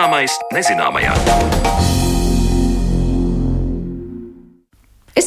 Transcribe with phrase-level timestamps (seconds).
[0.00, 1.99] Zināmais nezināmajā.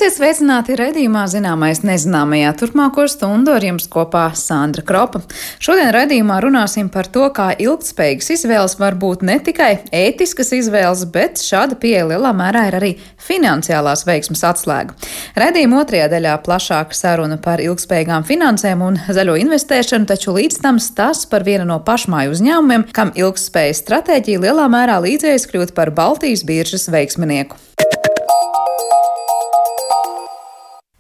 [0.03, 5.21] Esiet sveicināti redzījumā zināmais nezināmajā turpmāko stundu ar jums kopā Sandra Kropa.
[5.63, 11.39] Šodien redzījumā runāsim par to, kā ilgtspējīgas izvēles var būt ne tikai ētiskas izvēles, bet
[11.39, 12.91] šāda pieeja lielā mērā ir arī
[13.29, 14.91] finansiālās veiksmas atslēga.
[15.39, 21.31] Redzījuma otrajā daļā plašāka saruna par ilgspējīgām finansēm un zaļo investēšanu, taču līdz tam stāsts
[21.31, 26.91] par vienu no pašmāju uzņēmumiem, kam ilgspējas stratēģija lielā mērā līdzējas kļūt par Baltijas biržas
[26.91, 27.55] veiksminieku.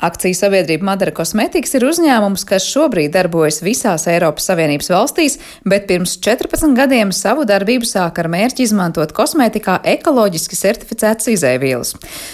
[0.03, 6.17] Akciju sabiedrība Madara Cosmetics ir uzņēmums, kas šobrīd darbojas visās Eiropas Savienības valstīs, bet pirms
[6.25, 11.93] 14 gadiem savu darbību sāka ar mērķi izmantot kosmētikā ekoloģiski certificētas izēvielas.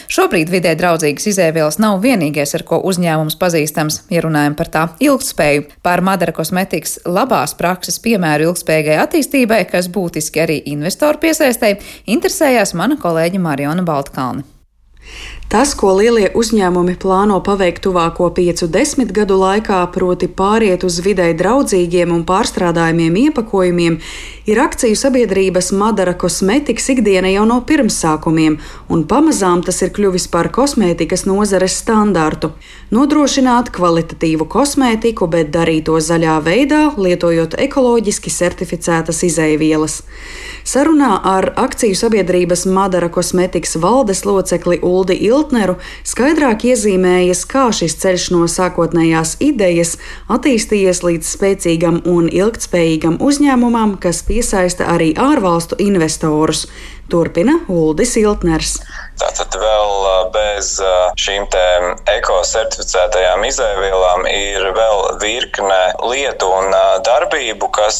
[0.09, 5.67] Šobrīd vidē draudzīgas izēvielas nav vienīgais, ar ko uzņēmums pazīstams, ja runājam par tā ilgspēju.
[5.85, 11.75] Par Madara Cosmetics labās prakses piemēru ilgspējīgai attīstībai, kas būtiski arī investoru piesaistē,
[12.17, 14.47] interesējās mana kolēģa Mariona Baltkalni.
[15.49, 21.31] Tas, ko lielie uzņēmumi plāno paveikt tuvāko piecu desmit gadu laikā, proti pāriet uz videi
[21.33, 23.95] draudzīgiem un pārstrādājumiem iepakojumiem,
[24.45, 28.59] ir akciju sabiedrības Madara kosmetikas ikdiena jau no pirmsākumiem,
[28.93, 32.51] un pamazām tas ir kļuvis par kosmētikas nozares standārtu.
[32.93, 39.97] Nodrošināt kvalitatīvu kosmētiku, bet darīt to zaļā veidā, lietojot ekoloģiski certificētas izēvielas.
[40.69, 47.93] Sarunā ar akciju sabiedrības Madara kosmetikas valdes locekli Uldi Ilgu Piltneru skaidrāk iezīmējas, kā šis
[48.01, 49.93] ceļš no sākotnējās idejas
[50.35, 56.65] attīstījies līdz spēcīgam un ilgtspējīgam uzņēmumam, kas piesaista arī ārvalstu investorus.
[57.09, 58.79] Turpina Uldis Iltners.
[59.19, 60.77] Tātad vēl bez
[61.19, 61.47] šīm
[62.07, 66.71] ekocertificētajām izēvielām ir vēl virkne lietu un
[67.03, 67.99] darbību, kas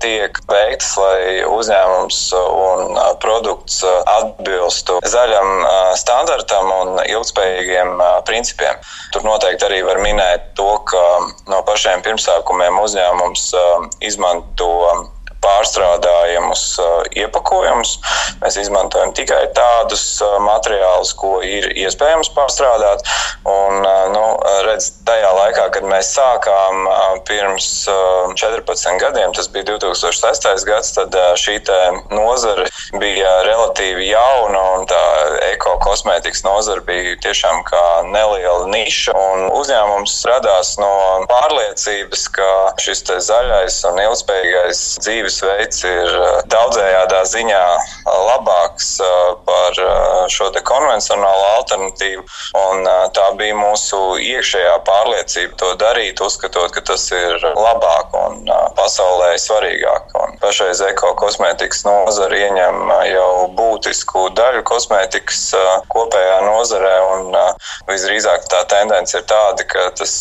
[0.00, 5.52] tiek veiktas, lai uzņēmums un produkts atbilstu zaļam
[6.00, 8.80] standartam un ilgspējīgiem principiem.
[9.12, 11.04] Tur noteikti arī var minēt to, ka
[11.52, 13.50] no pašiem pirmsākumiem uzņēmums
[14.08, 14.72] izmanto
[15.48, 17.96] pārstrādājamus uh, iepakojumus.
[18.42, 23.04] Mēs izmantojam tikai tādus uh, materiālus, ko ir iespējams pārstrādāt.
[23.48, 24.24] Un, uh, nu,
[24.66, 26.86] redz, tajā laikā, kad mēs sākām
[27.28, 30.66] pirms 14 gadiem, tas bija 2006.
[30.68, 31.58] gads, tad šī
[32.12, 32.66] nozare
[33.00, 35.00] bija relatīvi jauna un tā
[35.52, 39.14] ekokosmētikas nozare bija tiešām kā neliela niša.
[39.58, 40.92] Uzņēmums radās no
[41.30, 42.50] pārliecības, ka
[42.82, 49.78] šis zaļais un ilgspējīgais dzīves dzīvesveids ir eh, daudzējādā ziņā eh, labāks eh, par
[50.28, 52.24] šo konvencionālo alternatīvu.
[52.58, 59.36] Un tā bija mūsu iekšējā pārliecība to darīt, uzskatot, ka tas ir labāk un pasaulē
[59.38, 60.12] svarīgāk.
[60.18, 65.42] Un pašreiz ekokosmētikas nozara ieņem jau būtisku daļu kosmētikas
[65.92, 66.94] kopējā nozarē.
[67.14, 67.38] Un
[67.88, 70.14] visdrīzāk tā tendence ir tāda, ka tas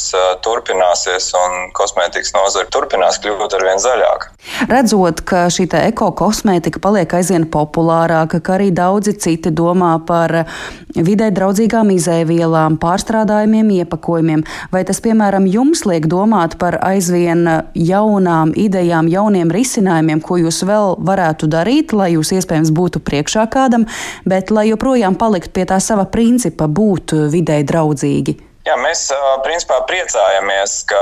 [0.45, 4.33] turpināsies un kosmētikas nozara turpinās kļūt ar vien zaļāku.
[4.67, 10.47] Redzu, redzot, ka šī ekokosmētika paliek aizvien populārāka, ka arī daudzi citi domā par
[10.95, 19.07] vidē draudzīgām izēvielām, pārstrādājumiem, iepakojumiem, vai tas, piemēram, jums liek domāt par aizvien jaunām idejām,
[19.07, 23.85] jauniem risinājumiem, ko jūs vēl varētu darīt, lai jūs iespējams būtu priekšā kādam,
[24.25, 28.37] bet lai joprojām palikt pie tā sava principa būt vidē draudzīgi?
[28.67, 29.05] Jā, mēs
[29.45, 31.01] principā priecājamies, ka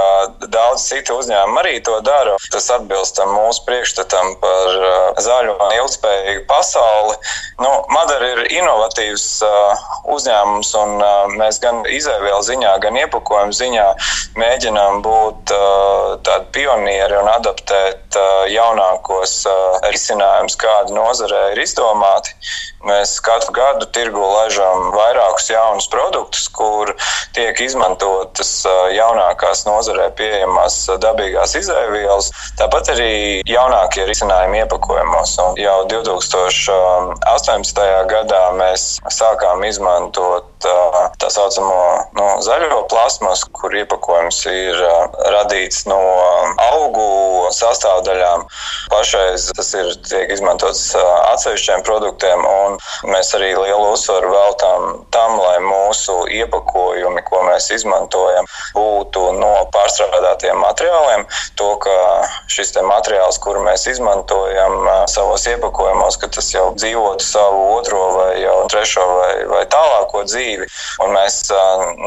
[0.54, 2.36] daudz citu uzņēmumu arī to dara.
[2.54, 4.76] Tas atbilst mūsu priekšstatam par
[5.26, 7.16] zaļu un ilgspējīgu pasauli.
[7.64, 9.26] Nu, Madara ir inovatīvs
[10.14, 11.02] uzņēmums, un
[11.40, 13.88] mēs gan izēvielu ziņā, gan iepakojumu ziņā
[14.38, 15.56] mēģinām būt
[16.28, 18.20] tādi pionieri un adaptēt
[18.54, 19.40] jaunākos
[19.90, 22.38] risinājumus, kādi nozarē ir izdomāti.
[22.86, 26.94] Mēs katru gadu tirgu laižam vairākus jaunus produktus, kur
[27.34, 28.52] tiek izmantotas
[28.96, 35.32] jaunākās nozarē pieejamās dabīgās izēvielas, tāpat arī jaunākie risinājumi iepakojumos.
[35.44, 37.80] Un jau 2018.
[38.12, 38.82] gadā mēs
[39.14, 40.55] sākām izmantot
[41.22, 41.80] tā saucamo
[42.18, 44.82] nu, zaļo plasmas, kur iepakojums ir
[45.34, 46.00] radīts no
[46.62, 47.08] augu
[47.56, 48.46] sastāvdaļām.
[48.92, 52.80] Pašreiz tas ir tiek izmantots atsevišķiem produktiem, un
[53.12, 60.60] mēs arī lielu uzsvaru veltām tam, lai mūsu iepakojumi, ko mēs izmantojam, būtu no pārstrādātiem
[60.64, 61.26] materiāliem.
[61.60, 61.96] To, ka
[62.52, 68.34] šis materiāls, kuru mēs izmantojam savos iepakojumos, ka tas jau dzīvotu savu otro vai
[68.72, 70.55] trešo vai, vai tālāko dzīvi,
[71.04, 71.40] un mēs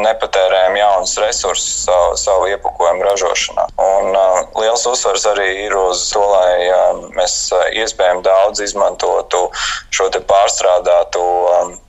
[0.04, 3.66] nepatērējam jaunus resursus savu, savu iepakojumu ražošanā.
[3.84, 4.18] Un,
[4.60, 6.70] liels uzsvars arī ir uz to, lai
[7.16, 7.36] mēs
[7.82, 9.48] iespējami daudz izmantotu
[9.94, 11.22] šo pārstrādātu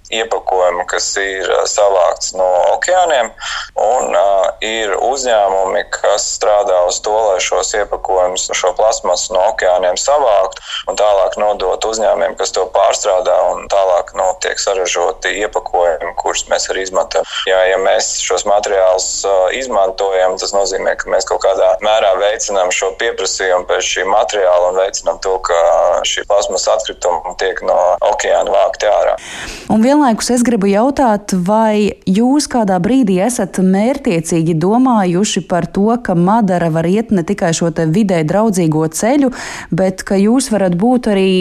[0.09, 3.31] iepakojumu, kas ir savākts no okeāniem,
[3.79, 9.99] un uh, ir uzņēmumi, kas strādā uz to, lai šos iepakojumus, šo plasmasu no okeāniem
[9.99, 16.45] savāktu un tālāk nodot uzņēmumiem, kas to pārstrādā, un tālāk nu, tiek saražoti iepakojumi, kurus
[16.49, 17.27] mēs arī izmantojam.
[17.49, 22.73] Ja, ja mēs šos materiālus uh, izmantojam, tas nozīmē, ka mēs kaut kādā mērā veicinām
[22.73, 25.59] šo pieprasījumu pēc šī materiāla un veicinām to, ka
[26.07, 27.77] šī plasmas atkrituma tiek no
[28.09, 29.15] okeāna vākti ārā.
[29.69, 36.15] Un vienlaikus es gribu jautāt, vai jūs kādā brīdī esat mērtiecīgi domājuši par to, ka
[36.15, 39.33] Madara var iet ne tikai šo vidē draudzīgo ceļu,
[39.75, 41.31] bet ka jūs varat būt arī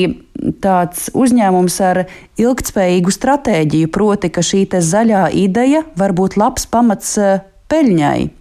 [0.59, 2.03] tāds uzņēmums ar
[2.35, 7.39] ilgtspējīgu stratēģiju, proti, ka šī zaļā ideja var būt labs pamats eh,
[7.71, 8.38] peļņai.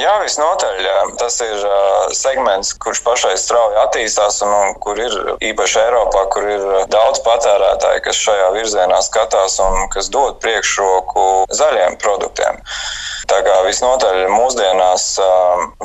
[0.00, 0.78] Jā, visnotaļ.
[1.20, 1.64] Tas ir
[2.16, 5.16] segments, kurš pašais strauji attīstās un, un kur ir
[5.50, 11.98] īpaši Eiropā, kur ir daudz patērētāju, kas šajā virzienā skatās un kas dod priekšroku zaļiem
[12.00, 12.62] produktiem.
[13.28, 15.10] Tā kā visnotaļ mūsdienās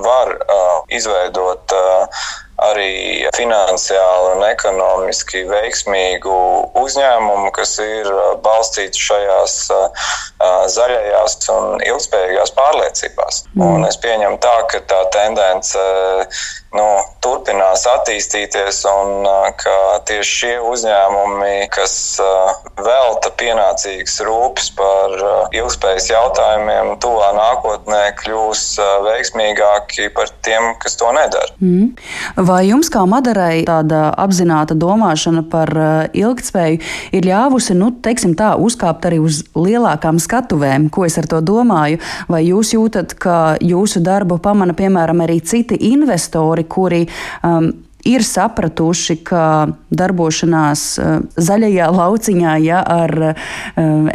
[0.07, 0.31] var
[0.95, 1.75] izveidot
[2.63, 6.35] arī finansiāli un ekonomiski veiksmīgu
[6.79, 8.07] uzņēmumu, kas ir
[8.45, 9.57] balstīts šajās
[10.75, 13.43] zaļajās un ilgspējīgās pārliecībās.
[13.55, 13.65] Mm.
[13.67, 15.83] Un es pieņemu tā, ka tā tendence
[16.75, 16.87] nu,
[17.23, 19.25] turpinās attīstīties, un
[19.59, 19.75] ka
[20.07, 21.95] tieši šie uzņēmumi, kas
[22.75, 25.15] velta pienācīgas rūpes par
[25.55, 28.63] ilgspējas jautājumiem, tuvā nākotnē kļūs
[29.07, 31.55] veiksmīgāki par tiem, kas to nedara.
[31.63, 31.93] Mm.
[32.47, 35.71] Vai jums, kā Madarai, tāda apzināta domāšana par
[36.13, 36.81] ilgspēju
[37.15, 40.89] ir ļāvusi, nu, teiksim tā, uzkāpt arī uz lielākām skatuvēm?
[40.93, 42.01] Ko es ar to domāju?
[42.31, 47.05] Vai jūs jūtat, ka jūsu darbu pamana, piemēram, arī citi investori, kuri
[47.43, 47.71] um,
[48.05, 49.41] ir sapratuši, ka
[49.89, 53.49] darbošanās uh, zaļajā lauciņā ja, ar uh,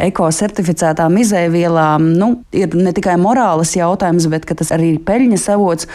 [0.07, 5.91] ekocertificētām izēvielām nu, ir ne tikai morāles jautājums, bet tas arī ir peļņas avots,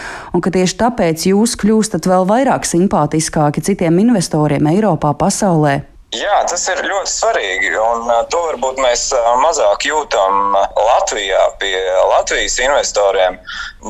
[0.57, 5.83] tieši tāpēc jūs kļūstat vēl vairāk simpātiskāki citiem investoriem Eiropā, pasaulē.
[6.15, 7.73] Jā, tas ir ļoti svarīgi.
[7.83, 9.09] Un to varbūt mēs
[9.43, 11.75] mazāk jūtam Latvijā pie
[12.13, 13.41] Latvijas investoriem.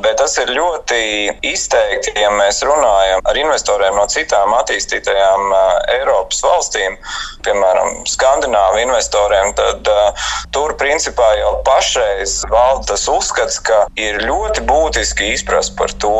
[0.03, 0.99] Bet tas ir ļoti
[1.47, 5.53] izteikti, ja mēs runājam ar investoriem no citām attīstītajām
[5.95, 6.99] Eiropas valstīm,
[7.47, 9.55] piemēram, skandināvu investoriem.
[9.57, 15.95] Tad uh, tur principā jau pašreiz valda tas uzskats, ka ir ļoti būtiski izprast par
[16.03, 16.13] to,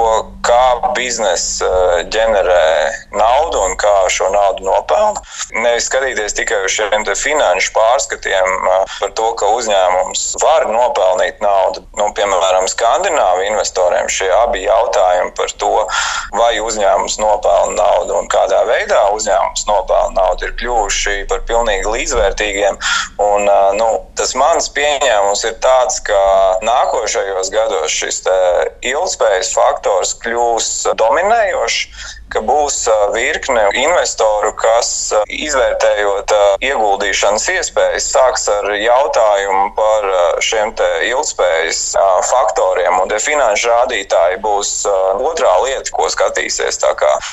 [0.47, 1.69] kā biznesa
[2.13, 2.65] ģenerē
[3.17, 5.21] naudu un kā šo naudu nopelna.
[5.57, 8.57] Nevis skatīties tikai uz šiem finanšu pārskatiem
[9.01, 11.85] par to, ka uzņēmums var nopelnīt naudu.
[11.99, 15.87] Nu, piemēram, skandināvu investoriem šie abi jautājumi par to,
[16.37, 22.79] vai uzņēmums nopelna naudu un kādā veidā uzņēmums nopelna naudu, ir kļuvuši par pilnīgi līdzvērtīgiem.
[23.19, 26.21] Un, nu, tas mans pieņēmums ir tāds, ka
[26.63, 28.23] nākošajos gados šis
[28.87, 31.96] ilgspējas faktors kļūs dominējošs
[32.33, 32.79] ka būs
[33.15, 34.91] virkne investoru, kas
[35.31, 36.33] izvērtējot
[36.65, 40.09] ieguldīšanas iespējas, sāks ar jautājumu par
[40.45, 40.75] šiem
[41.07, 41.83] ilgspējas
[42.31, 44.73] faktoriem, un finanšu rādītāji būs
[45.23, 46.81] otrā lieta, ko skatīsies.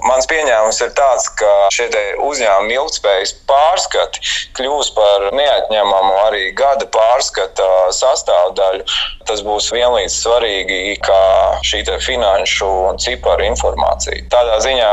[0.07, 1.89] Mans pieņēmums ir tāds, ka šie
[2.23, 4.21] uzņēmumi ilgspējas pārskati
[4.57, 8.85] kļūs par neatņemamu arī gada pārskata sastāvdaļu.
[9.27, 11.21] Tas būs vienlīdz svarīgi kā
[11.65, 14.23] šī finanšu un ciparu informācija.
[14.31, 14.92] Tādā ziņā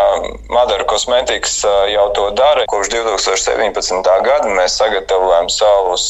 [0.50, 1.60] Madara kosmetikas
[1.92, 2.64] jau to dara.
[2.70, 4.10] Kopš 2017.
[4.26, 6.06] gada mēs sagatavojam savus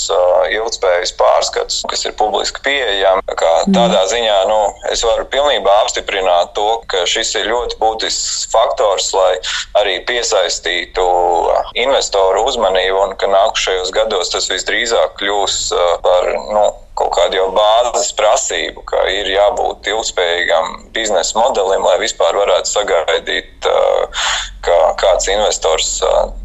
[0.51, 3.25] ilgspējas pārskatus, kas ir publiski pieejami.
[3.27, 3.75] Mhm.
[3.77, 4.61] Tādā ziņā nu,
[4.93, 9.33] es varu pilnībā apstiprināt to, ka šis ir ļoti būtisks faktors, lai
[9.81, 11.07] arī piesaistītu
[11.79, 15.59] investoru uzmanību un ka nākušajos gados tas visdrīzāk kļūs
[16.05, 16.65] par nu,
[16.99, 23.69] kaut kādu jau bāzes prasību, ka ir jābūt ilgspējīgam biznesa modelim, lai vispār varētu sagaidīt,
[24.65, 25.95] ka kāds investors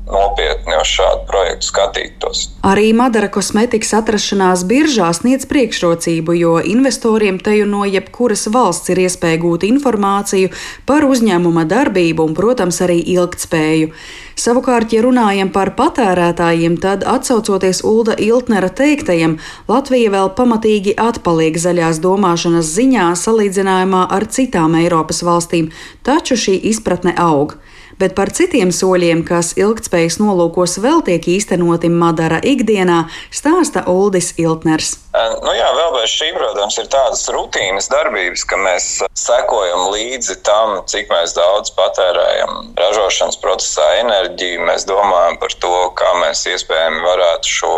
[0.05, 2.43] nopietni uz šādu projektu skatītos.
[2.67, 9.41] Arī Madara kosmetikas atrašanās biržā sniedz priekšrocību, jo investoriem teju no jebkuras valsts ir iespēja
[9.41, 10.53] gūt informāciju
[10.87, 13.91] par uzņēmuma darbību un, protams, arī ilgtspēju.
[14.35, 19.37] Savukārt, ja runājam par patērētājiem, tad atsaucoties Ulda Iltnera teiktajam,
[19.71, 25.71] Latvija vēl pamatīgi atpaliek zaļās domāšanas ziņā salīdzinājumā ar citām Eiropas valstīm,
[26.03, 27.55] taču šī izpratne aug.
[28.01, 34.95] Bet par citiem soļiem, kas ilgtspējas nolūkos vēl tiek īstenoti Madara ikdienā, stāsta Uldis Iltners.
[35.15, 40.81] Nu jā, vēl bez šī, protams, ir tādas rutīnas darbības, ka mēs sekojam līdzi tam,
[40.91, 44.65] cik daudz patērējam ražošanas procesā enerģiju.
[44.67, 47.73] Mēs domājam par to, kā mēs iespējami varētu šo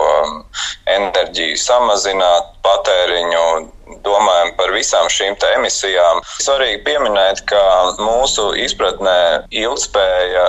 [0.97, 3.45] enerģiju samazināt, patēriņu,
[4.05, 6.21] domājam par visām šīm emisijām.
[6.43, 7.61] Svarīgi pieminēt, ka
[8.01, 10.47] mūsu izpratnē ilgspēja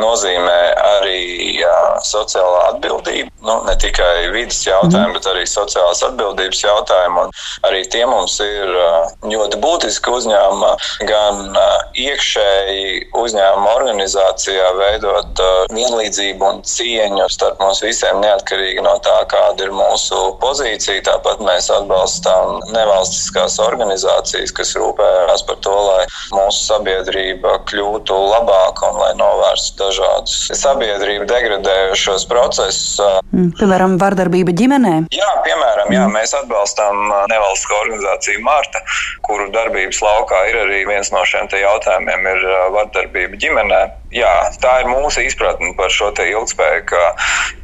[0.00, 0.58] nozīmē
[0.98, 1.20] arī
[1.58, 1.74] jā,
[2.06, 3.30] sociālā atbildība.
[3.44, 5.16] Nu, ne tikai vidas jautājumi, mm.
[5.18, 7.24] bet arī sociālās atbildības jautājumi.
[7.26, 8.72] Un arī tie mums ir
[9.28, 10.72] ļoti būtiski uzņēmuma,
[11.08, 11.58] gan
[12.00, 15.42] iekšēji uzņēmuma organizācijā veidot
[15.74, 21.04] vienlīdzību un cieņu starp mums visiem, neatkarīgi no tā, kāda ir mūsu pozīcija.
[21.10, 26.02] Tāpat mēs atbalstām nevalstiskās organizācijas, kas rūpējās par to, lai
[26.34, 32.98] mūsu sabiedrība kļūtu labāka un lai novērstu dažādus sabiedrību degradējušos procesus.
[33.30, 34.94] Mm, piemēram, vardarbība ģimenē?
[35.14, 36.16] Jā, piemēram, jā, mm.
[36.18, 38.82] mēs atbalstām nevalstisko organizāciju Mārta,
[39.26, 43.82] kuru darbības laukā ir arī viens no šiem jautājumiem- ir vardarbība ģimenē.
[44.14, 47.02] Jā, tā ir mūsu izpratne par šo ilgspēju, ka,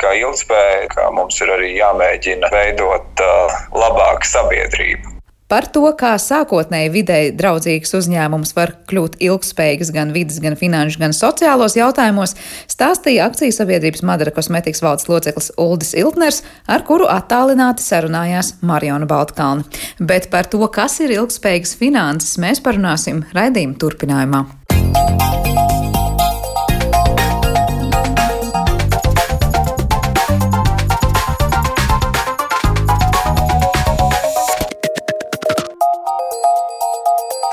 [0.02, 5.19] ka ilgspēja, ka mums ir arī jāmēģina veidot uh, labāku sabiedrību.
[5.50, 11.14] Par to, kā sākotnēji videi draudzīgs uzņēmums var kļūt ilgspējīgs gan vidas, gan finanšu, gan
[11.16, 12.36] sociālos jautājumos,
[12.70, 19.66] stāstīja akcijas sabiedrības Madara kosmetikas valdes loceklis Uldis Iltners, ar kuru attālināti sarunājās Mariona Baltkalni.
[19.98, 24.46] Bet par to, kas ir ilgspējīgas finanses, mēs parunāsim raidījuma turpinājumā.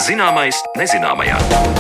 [0.08, 1.77] Zināmais nezināmajā.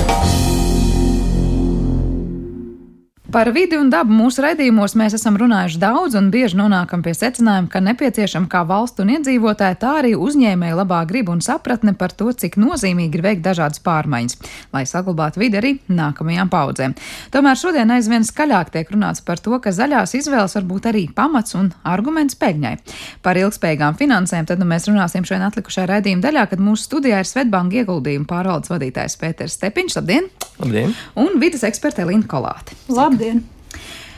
[3.32, 7.68] Par vidi un dabu mūsu raidījumos mēs esam runājuši daudz un bieži nonākam pie secinājuma,
[7.68, 12.30] ka nepieciešama kā valstu un iedzīvotāji, tā arī uzņēmēji labā griba un sapratne par to,
[12.32, 14.38] cik nozīmīgi ir veikt dažādas pārmaiņas,
[14.72, 16.96] lai saglabātu vidi arī nākamajām paudzēm.
[17.34, 21.60] Tomēr šodien aizvien skaļāk tiek runāts par to, ka zaļās izvēles var būt arī pamats
[21.60, 22.74] un arguments peļņai.
[23.28, 27.28] Par ilgspējīgām finansēm tad nu, mēs runāsim šodien atlikušajā raidījuma daļā, kad mūsu studijā ir
[27.28, 30.00] Svetbanka ieguldījuma pārvaldes vadītājs Pēters Stepiņš.
[30.00, 30.32] Labdien!
[30.64, 30.96] Labdien!
[31.20, 32.80] Un vidas eksperte Elīna Kolāte.
[32.88, 33.17] Labdien!
[33.18, 33.40] Labdien!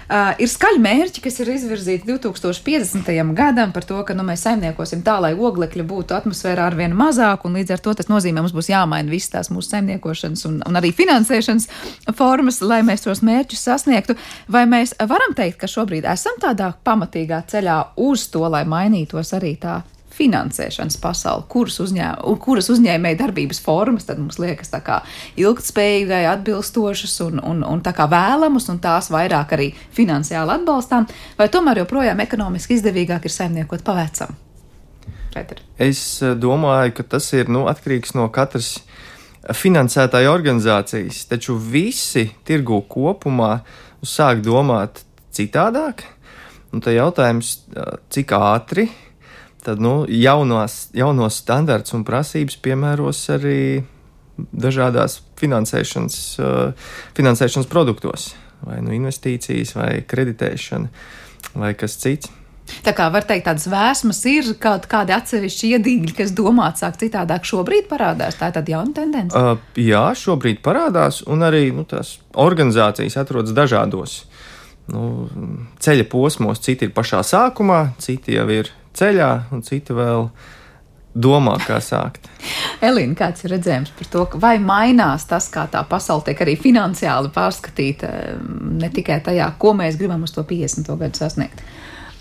[0.09, 3.11] Uh, ir skaļi mērķi, kas ir izvirzīti 2050.
[3.37, 7.45] gadam par to, ka nu, mēs saimniekosim tā, lai oglekļa būtu atmosfērā ar vien mazāk,
[7.47, 10.79] un līdz ar to tas nozīmē, mums būs jāmaina visas tās mūsu saimniekošanas un, un
[10.81, 11.69] arī finansēšanas
[12.17, 14.17] formas, lai mēs tos mērķus sasniegtu.
[14.51, 17.77] Vai mēs varam teikt, ka šobrīd esam tādā pamatīgā ceļā
[18.09, 19.77] uz to, lai mainītos arī tā
[20.19, 22.09] finansēšanas pasauli, kuras, uzņē,
[22.43, 24.99] kuras uzņēmēja darbības formas tad mums liekas tā kā
[25.39, 31.07] ilgtspējīgai, atbilstošas un, un, un tā kā vēlamas, un tās vairāk arī finansiāli atbalstām,
[31.39, 34.37] vai tomēr joprojām ekonomiski izdevīgāk ir saimniekot pa vecam?
[35.33, 35.61] Peter.
[35.77, 38.77] Es eh, domāju, ka tas ir nu, atkarīgs no katras
[39.55, 43.59] finansētāja organizācijas, taču visi tirgu kopumā
[44.05, 45.03] sāk domāt
[45.35, 46.03] citādāk.
[46.73, 48.89] Un tad jautājums, eh, cik ātri
[49.65, 53.61] tad nu, jaunās, jaunos standarts un prasības piemēros arī
[54.55, 60.91] dažādās finansēšanas, uh, finansēšanas produktos, vai nu investīcijas, vai kreditēšana,
[61.59, 62.31] vai kas cits.
[62.85, 67.47] Tā kā var teikt, tādas vēsmas ir kaut kādi atsevišķi iedīgļi, kas domāts sāk citādāk
[67.49, 68.37] šobrīd parādās.
[68.37, 69.35] Tā ir jauna tendence.
[69.35, 74.21] Uh, jā, šobrīd parādās, un arī nu, tās organizācijas atrodas dažādos
[74.93, 75.27] nu,
[75.81, 76.61] ceļa posmos.
[76.63, 80.27] Citi ir pašā sākumā, citi jau ir ceļā, un citi vēl
[81.19, 82.29] domā, kā sākt.
[82.89, 87.31] Elīna, kāds ir redzējums par to, vai mainās tas, kā tā pasaule tiek arī finansiāli
[87.35, 88.11] pārskatīta,
[88.79, 90.91] ne tikai tajā, ko mēs gribam uz to 50.
[90.99, 91.63] gadu sasniegt?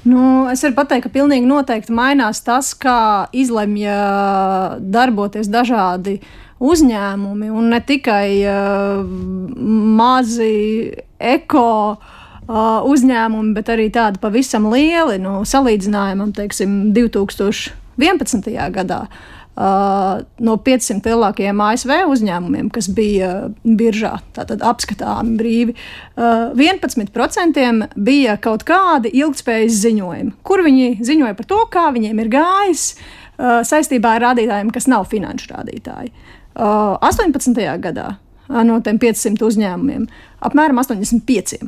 [0.08, 3.88] Nu, es varu pateikt, ka pilnīgi noteikti mainās tas, kā izlemj
[4.78, 6.20] darboties dažādi
[6.58, 9.02] uzņēmumi, un ne tikai uh,
[9.98, 10.54] mazi
[11.18, 12.14] eko uh,
[12.48, 15.18] uzņēmumi, bet arī tādi pavisam lieli.
[15.20, 18.54] Nu, salīdzinājumam, teiksim, 2011.
[18.74, 19.06] gadā.
[19.58, 28.36] Uh, no 500 lielākajiem ASV uzņēmumiem, kas bija biržā, tātad apskatāmi brīvi, uh, 11% bija
[28.38, 34.14] kaut kādi ilgspējas ziņojumi, kur viņi ziņoja par to, kā viņiem ir gājis uh, saistībā
[34.14, 36.14] ar rādītājiem, kas nav finanšu rādītāji.
[36.58, 37.58] 18.
[37.82, 38.06] gadā
[38.66, 40.06] no tiem 500 uzņēmumiem
[40.46, 41.66] apmēram 85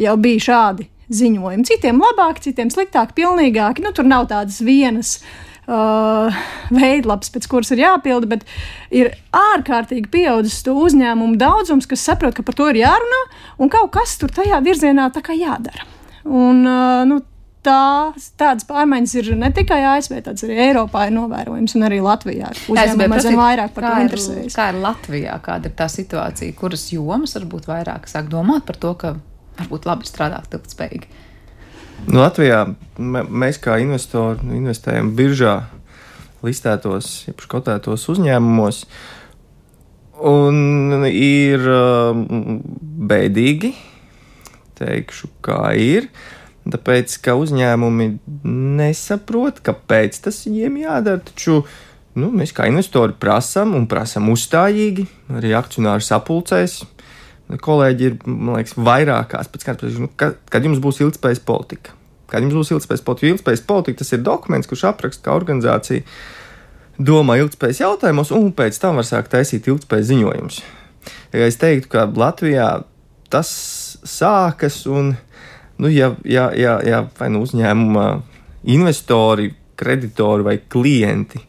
[0.00, 1.66] jau bija šādi ziņojumi.
[1.68, 3.84] Citiem labāk, citiem sliktāk, pilnīgāki.
[3.84, 5.18] Nu, tur nav tādas vienas
[5.68, 6.32] uh,
[6.74, 8.46] veidlaps, pēc kuras ir jāpilda, bet
[8.94, 13.20] ir ārkārtīgi pieaudzis to uzņēmumu daudzums, kas saprot, ka par to ir jārunā
[13.60, 15.86] un kaut kas tur tajā virzienā tā kā jādara.
[16.24, 17.20] Un, uh, nu,
[17.64, 22.52] tās, tādas pārmaiņas ir ne tikai ASV, tādas arī Eiropā ir novērojams, un arī Latvijā.
[22.72, 24.56] Uzņēmumi mazliet vairāk par to interesējas.
[24.56, 28.92] Kā ir Latvijā, kāda ir tā situācija, kuras jomas varbūt vairāk sāk domāt par to,
[29.00, 29.14] ka
[29.58, 31.10] varbūt labi strādāt ilgspējīgi?
[32.08, 32.66] Nu, Latvijā
[32.98, 35.56] mēs kā investori investējam biržā
[36.44, 38.84] listētos, jeb kotētos uzņēmumos.
[40.24, 42.60] Un ir um,
[43.08, 43.72] bēdīgi,
[44.78, 46.08] teikšu, kā ir.
[46.64, 48.06] Tāpēc, ka uzņēmumi
[48.78, 51.20] nesaprot, kāpēc tas viņiem jādara.
[51.26, 51.58] Taču
[52.16, 56.78] nu, mēs kā investori prasām un prasām uzstājīgi, arī akcionāru sapulcēs.
[57.44, 61.92] Kolēģi ir liekas, vairākās pēc kārtas, nu, kad, kad jums būs ilgspējas politika.
[62.30, 66.06] Kad jums būs ilgspējas politika, jo ilgspējas politika tas ir dokuments, kurš apraksta, kā organizācija
[66.98, 70.62] domā ilgspējas jautājumos, un pēc tam var sākt taisīt ilgspējas ziņojumus.
[71.36, 72.68] Ja es teiktu, ka Latvijā
[73.30, 73.50] tas
[74.08, 75.12] sākas un
[75.78, 78.06] nu, ja, ja, ja, ja vai nu uzņēmuma
[78.72, 81.42] investori, kreditori vai klienti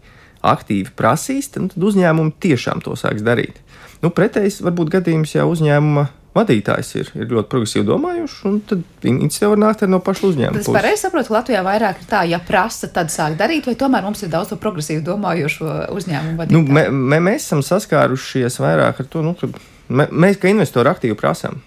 [0.45, 3.61] aktīvi prasīs, tad, nu, uzņēmumi tiešām to sāks darīt.
[4.03, 9.53] Nu, pretējs varbūt gadījums, ja uzņēmuma vadītājs ir, ir ļoti progresīvi domājuši, un tad iniciatīva
[9.53, 10.63] var nākt no paša uzņēmuma.
[10.63, 14.03] Es pareizi saprotu, ka Latvijā vairāk ir tā, ja prasa, tad sāk darīt, vai tomēr
[14.05, 16.65] mums ir daudz to progresīvi domājošo uzņēmumu vadītāju?
[16.65, 19.47] Nu, mē, mē, mēs esam saskārušies vairāk ar to, nu, ka
[19.87, 21.63] mē, mēs kā investori aktīvi prasām.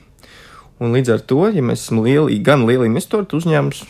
[0.79, 3.81] Un līdz ar to, ja mēs esam lieli, gan lieli investori, tad uzņēmums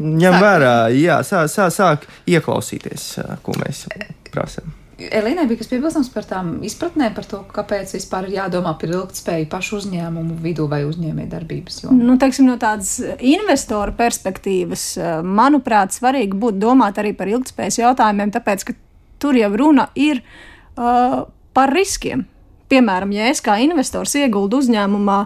[0.00, 0.40] ņem sāk.
[0.42, 3.12] vērā, jā, sāk, sāk, sāk ieklausīties,
[3.46, 3.84] ko mēs
[4.32, 4.72] prasām.
[4.96, 9.48] Elīnai bija kas piebilstams par tām izpratnēm par to, kāpēc vispār ir jādomā par ilgspēju
[9.52, 11.96] pašu uzņēmumu vidū vai uzņēmēju darbības jomā.
[12.00, 14.86] Nu, teiksim, no tādas investora perspektīvas,
[15.20, 18.76] manuprāt, svarīgi būtu domāt arī par ilgspējas jautājumiem, tāpēc, ka
[19.20, 21.26] tur jau runa ir uh,
[21.56, 22.24] par riskiem.
[22.66, 25.16] Piemēram, ja es kā investors ieguldu uzņēmumā,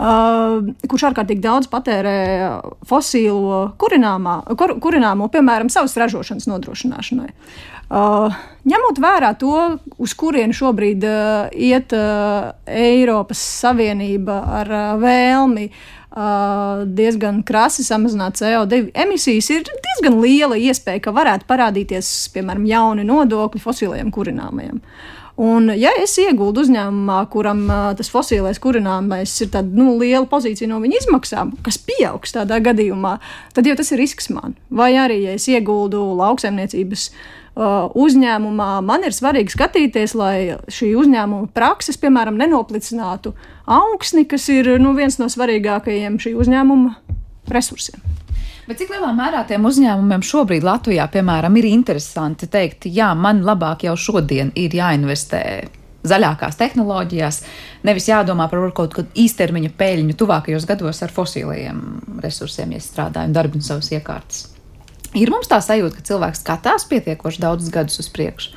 [0.00, 2.14] uh, kurš ārkārtīgi daudz patērē
[2.88, 7.28] fosīlo kurināmā, kur, kurināmo, piemēram, savas ražošanas nodrošināšanai.
[7.88, 8.32] Uh,
[8.68, 9.52] ņemot vērā to,
[10.00, 18.40] uz kurienu šobrīd uh, iet uh, Eiropas Savienība ar uh, vēlmi uh, diezgan krasi samazināt
[18.40, 24.80] CO2 emisijas, ir diezgan liela iespēja, ka varētu parādīties, piemēram, jauni nodokļi fosiliem kurināmajiem.
[24.80, 27.60] Uh, Un, ja es ieguldu uzņēmumā, kuram
[27.94, 33.20] tas fosilais kurināmais ir tāda nu, liela pozīcija no viņa izmaksām, kas pieaugs tādā gadījumā,
[33.54, 34.56] tad jau tas ir risks man.
[34.74, 37.06] Vai arī, ja es ieguldu lauksaimniecības
[38.02, 44.96] uzņēmumā, man ir svarīgi skatīties, lai šī uzņēmuma prakses, piemēram, nenoplicinātu augsni, kas ir nu,
[44.98, 46.94] viens no svarīgākajiem šī uzņēmuma
[47.54, 48.02] resursiem.
[48.68, 53.86] Bet cik lielā mērā tiem uzņēmumiem šobrīd Latvijā, piemēram, ir interesanti teikt, jā, man labāk
[53.86, 55.40] jau šodien ir jāinvestē
[56.08, 57.38] zaļākās tehnoloģijās,
[57.88, 61.80] nevis jādomā par kaut kādu īstermiņa peļņu tuvākajos gados ar fosiliem
[62.20, 64.44] resursiem, ja strādāju un darbinu savas iekārtas.
[65.16, 68.52] Ir mums tā sajūta, ka cilvēks skatās pietiekoši daudzus gadus uz priekšu.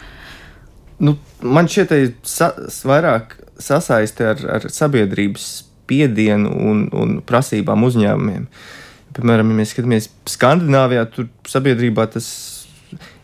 [1.07, 2.51] Nu, man šķiet, ka sa
[2.91, 8.47] vairāk sasaisti ar, ar sabiedrības spiedienu un, un prasībām uzņēmumiem.
[8.51, 8.77] Uh,
[9.15, 12.27] Piemēram, ja mēs skatāmies Skandināvijā, tur sabiedrībā tas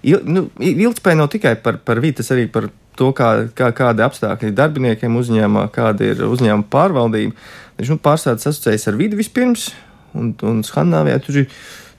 [0.04, 4.08] il, nu, ilgspēja nav tikai par, par vidi, tas arī par to, kā, kā, kāda
[4.08, 7.36] apstākļi darbiniekiem uzņēmumā, kāda ir uzņēmuma pārvaldība.
[7.78, 9.70] Viņš nu, pārstāvis asociējas ar vidi vispirms,
[10.18, 11.50] un, un Skandināvijā tur ir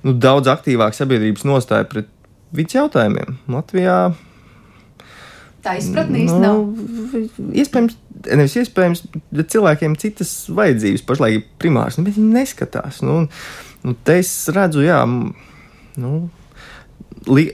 [0.06, 2.10] nu, daudz aktīvāk sabiedrības nostāja pret
[2.54, 3.38] vidas jautājumiem.
[3.52, 4.00] Latvijā
[5.58, 6.66] Tā izpratne īstenībā nu,
[7.10, 7.48] nav.
[7.58, 7.96] Iespējams,
[8.30, 9.02] nevis iespējams,
[9.34, 13.00] bet cilvēkiem citas vajadzības pašlaik ir primāras, nu, bet viņi neskatās.
[13.02, 13.26] Nu, un,
[13.84, 15.02] Nu, te es redzu, jā,
[16.02, 16.12] nu,
[17.30, 17.46] li,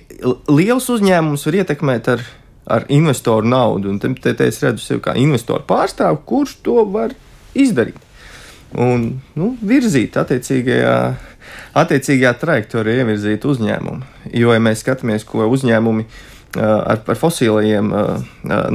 [0.48, 2.24] liels uzņēmums var ietekmēt ar,
[2.64, 3.92] ar investoru naudu.
[3.92, 7.14] Un te, te, es redzu sevi kā investoru pārstāvu, kurš to var
[7.54, 8.00] izdarīt.
[8.80, 9.06] Un
[9.38, 10.94] nu, virzīt attiecīgajā,
[11.78, 14.14] attiecīgajā trajektorijā, ievirzīt uzņēmumu.
[14.34, 16.08] Jo, ja mēs skatāmies, ko uzņēmumi
[16.58, 17.92] ar, ar fosiliem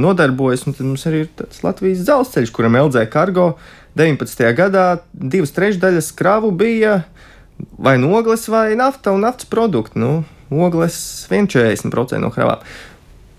[0.00, 3.52] nodarbojas, tad mums arī ir Latvijas dzelzceļš, kuram LZ Cargo
[3.98, 4.44] 19.
[4.56, 7.02] gadā divas trešdaļas kravu bija
[7.78, 9.98] vai nu ogles, vai nafta un naftas produkti.
[9.98, 10.96] Nu, ogles
[11.30, 12.64] 140% no kravām.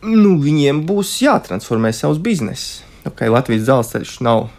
[0.01, 2.81] Nu, viņiem būs jātransformē savs bizness.
[3.05, 4.49] Okay, Latvijas dzelzceļš nav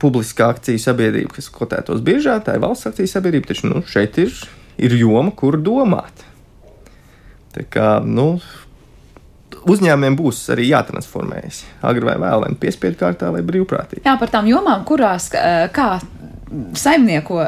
[0.00, 4.34] publiska akciju sabiedrība, kas kotētos biežā, tā ir valsts akciju sabiedrība, taču nu, šeit ir,
[4.78, 6.24] ir joma, kur domāt.
[7.56, 8.36] Tā kā, nu,
[9.68, 11.62] uzņēmumiem būs arī jātransformējas.
[11.88, 14.04] Agri vai vēlāk, piespiedu kārtā vai brīvprātīgi.
[14.06, 15.88] Jā, par tām jomām, kurās kā
[16.78, 17.42] saimnieko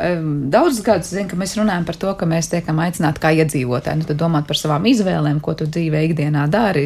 [0.52, 4.06] daudzus gadus, zinu, ka mēs runājam par to, ka mēs tiekam aicināti kā iedzīvotāji, nu,
[4.08, 6.84] tad domāt par savām izvēlēm, ko tu dzīvē ikdienā dari,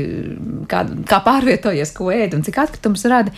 [0.70, 3.34] kā, kā pārvietojies, ko ēd un cik atkritumus radi.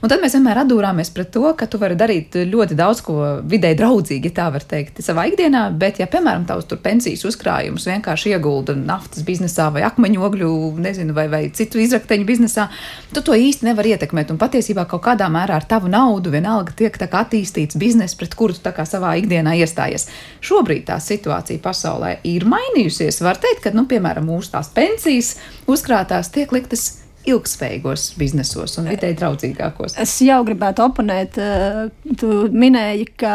[0.00, 3.16] Un tad mēs vienmēr atdūrāmies pret to, ka tu vari darīt ļoti daudz ko
[3.50, 7.88] vidē draudzīgi, ja tā var teikt, savā ikdienā, bet, ja, piemēram, tavs tur pensijas uzkrājumus
[7.90, 12.68] vienkārši iegulda naftas biznesā vai akmeņogļu, nezinu, vai, vai citu izrakteņu biznesā,
[13.14, 14.30] tu to īsti nevar ietekmēt.
[14.30, 18.86] Un patiesībā kaut kādā mērā ar tavu naudu vienalga tiek attīstīts bizness, pret kuru tu
[18.88, 20.08] savā ikdienā iestājies.
[20.44, 23.22] Šobrīd tā situācija pasaulē ir mainījusies.
[23.24, 25.36] Var teikt, ka, nu, piemēram, mūsu tās pensijas
[25.70, 26.90] uzkrātās tiek liktas
[27.28, 29.96] ilgspējīgos biznesos un vidēji draudzīgākos.
[30.00, 31.36] Es jau gribētu oponēt.
[31.40, 33.34] Eh, tu minēji, ka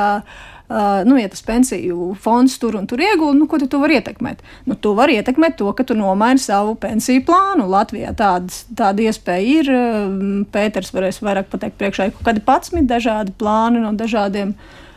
[1.06, 4.42] nu, ja tas pensiju fonds tur un tur iegūda, nu, ko tu, vari ietekmēt?
[4.66, 7.68] Nu, tu vari ietekmēt to, ka tu nomaini savu pensiju plānu.
[7.70, 9.70] Latvijā tādas, tāda iespēja ir.
[10.54, 14.56] Pēters varēs vairāk pateikt priekšā, ka kādi 11 dažādi plāni no dažādiem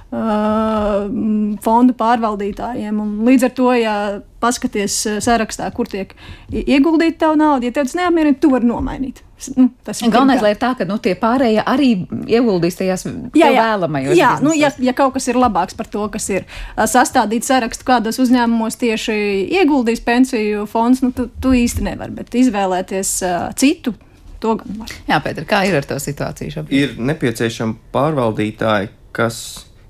[0.08, 3.00] fondu pārvaldītājiem.
[3.04, 3.94] Un līdz ar to, ja
[4.40, 6.16] paskaties sarakstā, kur tiek
[6.48, 9.20] ieguldīta tava nauda, ja tev tas neapmierina, tu vari nomainīt.
[9.54, 11.90] Nu, tas ir galvenais, lai ir tā, ka nu, tie pārējie arī
[12.26, 14.16] ieguldīs tajās jā, jā, vēlamajos.
[14.18, 18.18] Jā, nu, ja, ja kaut kas ir labāks par to, kas ir sastādīts sarakstu, kādos
[18.24, 19.16] uzņēmumos tieši
[19.60, 23.94] ieguldīs pensiju fonds, nu, tu, tu īsti nevari, bet izvēlēties uh, citu.
[24.42, 24.92] To gan var.
[25.08, 26.78] Jā, Pēter, kā ir ar to situāciju šobrīd?
[26.78, 29.40] Ir nepieciešami pārvaldītāji, kas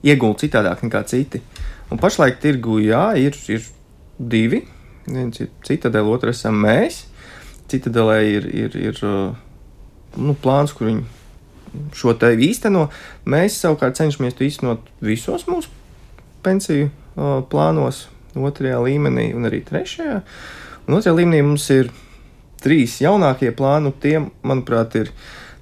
[0.09, 1.43] iegūt citādāk nekā citi.
[1.93, 3.65] Un pašlaik tirgu jā, ir, ir
[4.19, 4.63] divi.
[5.09, 7.03] Viens ir citadela, otrs esam mēs.
[7.69, 9.37] Citadelē ir, ir, ir uh,
[10.17, 11.05] nu, plāns, kur viņi
[11.97, 12.87] šo te īsteno.
[13.29, 15.73] Mēs savukārt cenšamies to īstenot visos mūsu
[16.47, 18.07] pensiju uh, plānos,
[18.39, 20.21] otrajā līmenī un arī trešajā.
[20.89, 21.91] Un otrajā līmenī mums ir
[22.65, 23.93] trīs jaunākie plāni.
[24.01, 25.13] Tie, manuprāt, ir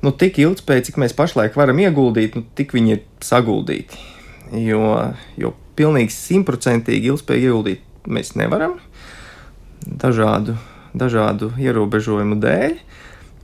[0.07, 4.15] nu, tik ilgspējīgi, cik mēs pašlaik varam ieguldīt, nu, tik viņi ir saguldīti
[4.53, 4.83] jo,
[5.41, 8.79] jo pilnīgi simtprocentīgi ilgspējīgi ieguldīt mēs nevaram
[9.87, 10.57] dažādu,
[10.99, 12.79] dažādu ierobežojumu dēļ.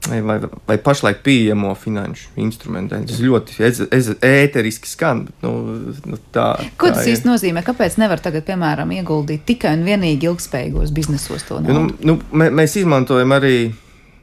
[0.03, 0.35] Vai, vai,
[0.67, 2.97] vai pašlaik pieejamo finanšu instrumentu.
[3.07, 5.21] Tas ļoti ez, ez, ēteriski skan.
[5.29, 7.63] Bet, nu, nu, tā, Ko tas īsti nozīmē?
[7.63, 11.47] Kāpēc nevar tagad, piemēram, ieguldīt tikai un vienīgi ilgspējīgos biznesos?
[11.63, 13.55] Nu, nu, mē, mēs izmantojam arī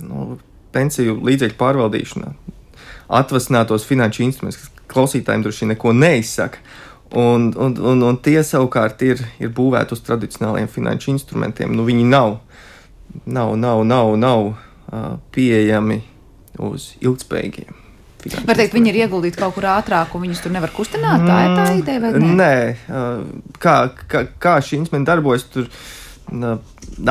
[0.04, 0.34] nu,
[0.76, 2.34] pensiju līdzekļu pārvaldīšanā
[3.10, 6.62] atvasinātos finanšu instrumentus, kas klausītājiem droši vien neko neizsaka.
[7.10, 11.72] Un, un, un, un tie savukārt ir, ir būvēti uz tradicionāliem finanšu instrumentiem.
[11.74, 12.36] Nu, viņi nav,
[13.26, 16.00] nav, nav, nav, nav uh, pieejami
[16.60, 17.76] uz ilgspējīgiem.
[18.20, 21.22] Var teikt, viņi ir ieguldīti kaut kur ātrāk, un viņus tur nevar kustināt.
[21.24, 22.32] Tā ir tā mm, ideja, vai ne?
[22.36, 22.54] Nē,
[23.62, 23.76] kā,
[24.10, 25.70] kā, kā šī instrumenta darbojas, tur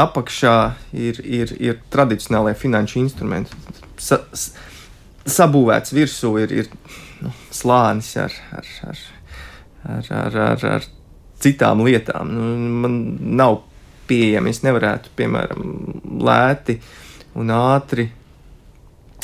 [0.03, 0.55] apakšā
[0.93, 3.57] ir, ir, ir tradicionālie finanšu instrumenti.
[3.99, 4.21] Sa,
[5.29, 6.69] sabūvēts virsū ir, ir
[7.23, 9.01] nu, slānis ar, ar, ar,
[9.95, 10.88] ar, ar, ar, ar
[11.41, 12.29] citām lietām.
[12.35, 12.53] Nu,
[12.85, 12.99] man
[13.39, 13.63] nav
[14.09, 14.53] pieejami.
[14.53, 15.67] Es nevarētu, piemēram,
[16.25, 16.79] lēti
[17.39, 18.09] un ātri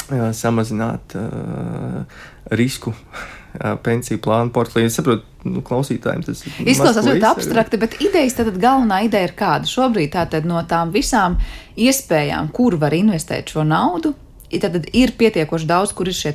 [0.10, 2.20] jā, samazināt uh,
[2.54, 4.90] risku uh, pensiju plānu portfeļu.
[4.90, 9.70] Es saprotu, nu, klausītājiem tas izklausās ļoti abstrakti, bet idejas tad galvenā ideja ir kāda.
[9.70, 11.40] Šobrīd tātad no tām visām
[11.76, 14.16] iespējām, kur var investēt šo naudu,
[14.64, 16.34] Tad ir pietiekoši daudz, kur ir šie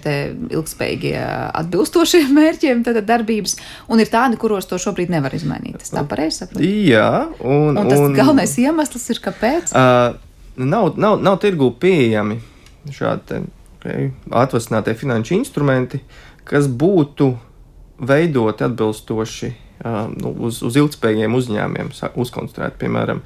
[0.51, 1.15] ilgspējīgie,
[1.61, 3.57] atbilstošie mērķiem, tad darbības,
[3.91, 5.81] un ir tādi, kuros to šobrīd nevar izmainīt.
[5.83, 6.67] Tas tā pareizi saprotu.
[6.67, 9.75] Jā, un, un tas un, galvenais iemesls ir, kāpēc?
[9.77, 10.19] Uh,
[10.61, 12.41] nav, nav, nav tirgū pieejami
[12.91, 13.43] šādi
[13.77, 16.01] okay, atvasinātie finanšu instrumenti,
[16.49, 17.33] kas būtu
[18.01, 21.93] veidoti atbilstoši uh, nu, uz, uz ilgspējīgiem uzņēmumiem,
[22.25, 23.23] uzkonstruēti, piemēram,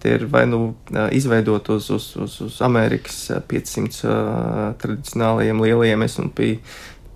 [0.00, 0.74] Tie ir vai nu
[1.12, 6.54] izveidot uz, uz, uz, uz Amerikas 500 uh, tradicionālajiem lielajiem SP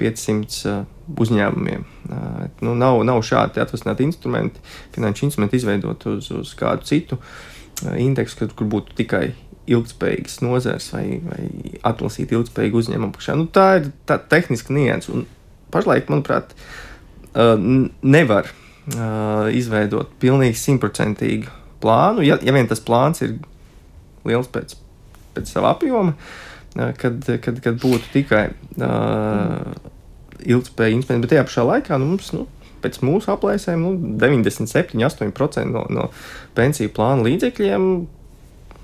[0.01, 0.83] 500 uh,
[1.25, 1.87] uzņēmumiem.
[2.11, 4.61] Uh, nu, nav, nav šādi atvasināti instrumenti,
[4.97, 9.31] finanšu instrumenti izveidot uz, uz kādu citu uh, indeksu, kur, kur būtu tikai
[9.71, 11.43] ilgspējīgas nozares vai, vai
[11.89, 13.39] atlasīt ilgspējīgu uzņēmumu apakšā.
[13.41, 15.09] Nu, tā ir tā tehniska nianses.
[15.15, 15.25] Un
[15.73, 16.53] pašlaik, manuprāt,
[18.05, 18.51] nevar
[19.57, 23.37] izveidot pilnīgi simtprocentīgu plānu, ja, ja vien tas plāns ir
[24.29, 24.77] liels pēc,
[25.37, 26.15] pēc sava apjoma,
[26.75, 29.75] kad, kad, kad būtu tikai uh,
[30.45, 32.35] ilgspējīgi instrumenti, bet tajā pašā laikā nu, mums.
[32.37, 32.49] Nu,
[32.85, 36.11] Pēc mūsu aplēsēm nu, 97, 8% no, no
[36.53, 37.87] pensiju plāna līdzekļiem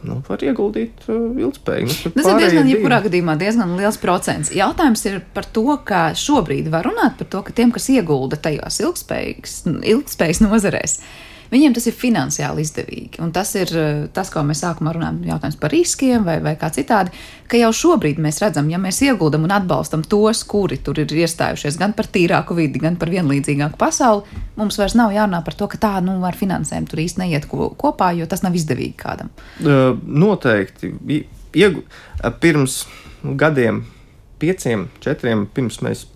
[0.08, 1.96] nu, var ieguldīt uh, ilgspējīgi.
[2.06, 4.52] Nu, tas ir diezgan, jebkurā gadījumā, diezgan liels procents.
[4.56, 8.80] Jautājums ir par to, ka šobrīd var runāt par to, ka tiem, kas iegulda tajās
[8.80, 10.96] ilgspējas nozarēs,
[11.50, 13.20] viņiem tas ir finansiāli izdevīgi.
[13.24, 16.70] Un tas ir eh, tas, ko mēs sākumā runājam, jautājums par riskiem vai, vai kā
[16.74, 17.14] citādi,
[17.50, 21.78] ka jau šobrīd mēs redzam, ja mēs ieguldam un atbalstam tos, kuri tur ir iestājušies
[21.80, 25.80] gan par tīrāku vidi, gan par vienlīdzīgāku pasauli, mums vairs nav jārunā par to, ka
[25.82, 29.32] tā nu, ar finansēm tur īsti neiet kopā, jo tas nav izdevīgi kādam.
[29.60, 30.94] Noteikti.
[31.50, 31.82] Iegu,
[32.40, 32.84] pirms
[33.40, 33.82] gadiem,
[34.40, 36.06] pieciem, četriem, pirms mēs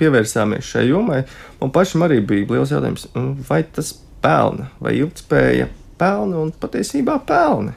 [0.00, 1.22] pievērsāmies šai jomai,
[1.60, 3.06] man pašam arī bija liels jautājums,
[3.48, 5.68] vai tas pelna, vai ilgspēja
[6.00, 7.74] pelna un patiesībā pelna.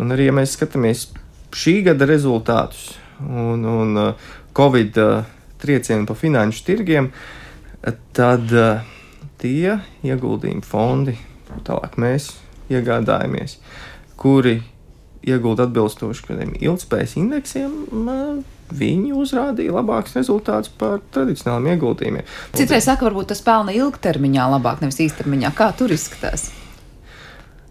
[0.00, 1.08] Un arī, ja mēs skatāmies
[1.52, 5.24] šī gada rezultātus un, un uh, Covid uh,
[5.62, 7.10] triecienu pa finanšu tirgiem,
[8.16, 8.82] tad uh,
[9.42, 11.16] tie ieguldījumi fondi,
[11.66, 12.32] tālāk mēs
[12.72, 13.58] iegādājamies,
[14.16, 14.60] kuri
[15.26, 17.76] iegulda atbilstoši kādiem ilgspējas indeksiem,
[18.72, 22.32] viņi uzrādīja labākus rezultātus par tradicionāliem ieguldījumiem.
[22.56, 25.52] Citreiz saka, varbūt tas pelna ilgtermiņā labāk, nevis īstermiņā.
[25.56, 26.48] Kā tur izskatās?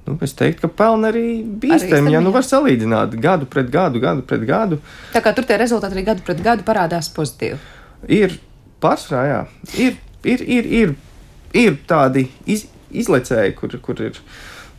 [0.06, 2.22] Nu, es teiktu, ka pelna arī īstermiņā.
[2.26, 4.80] Nu, var salīdzināt gadu pret gadu, gadu pret gadu.
[5.14, 7.60] Tā kā tur tie rezultāti arī gadu pret gadu parādās pozitīvi.
[8.12, 8.40] Ir
[8.82, 9.42] pārsvarā, jā.
[9.86, 10.96] Ir, ir, ir, ir,
[11.58, 14.18] ir tādi iz, izlecēji, kur, kur ir.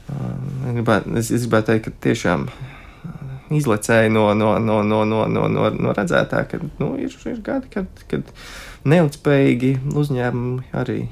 [0.09, 2.47] Gribētu, es, es gribētu teikt, ka tiešām
[3.53, 7.73] izlecēja no, no, no, no, no, no, no, no redzētā, ka nu, ir, ir gadi,
[7.73, 8.31] kad, kad
[8.88, 11.03] neilgspējīgi uzņēmumi arī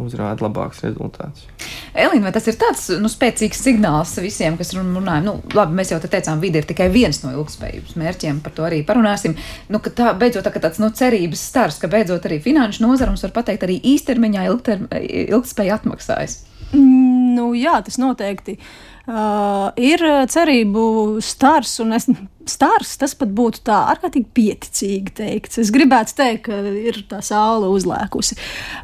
[0.00, 1.44] uzrāda labākus rezultātus.
[1.92, 5.26] Elīna, vai tas ir tāds nu, spēcīgs signāls visiem, kas runājam?
[5.26, 8.64] Nu, labi, mēs jau te teicām, vide ir tikai viens no ilgspējības mērķiem, par to
[8.64, 9.36] arī parunāsim.
[9.68, 13.24] Nu, ka tā beidzot tā, tāds nu, cerības stars, ka beidzot arī finanšu nozara mums
[13.26, 16.40] var pateikt, arī īstermiņā ilgspēja atmaksājas.
[16.72, 18.58] Mm, nu, jā, tas noteikti.
[19.02, 19.98] Uh, ir
[20.30, 22.04] cerību stars, es,
[22.46, 25.58] stars tas pat būtu tā ārkārtīgi pieticīgi teikts.
[25.58, 28.36] Es gribētu teikt, ka ir tā saule uzlēkusi.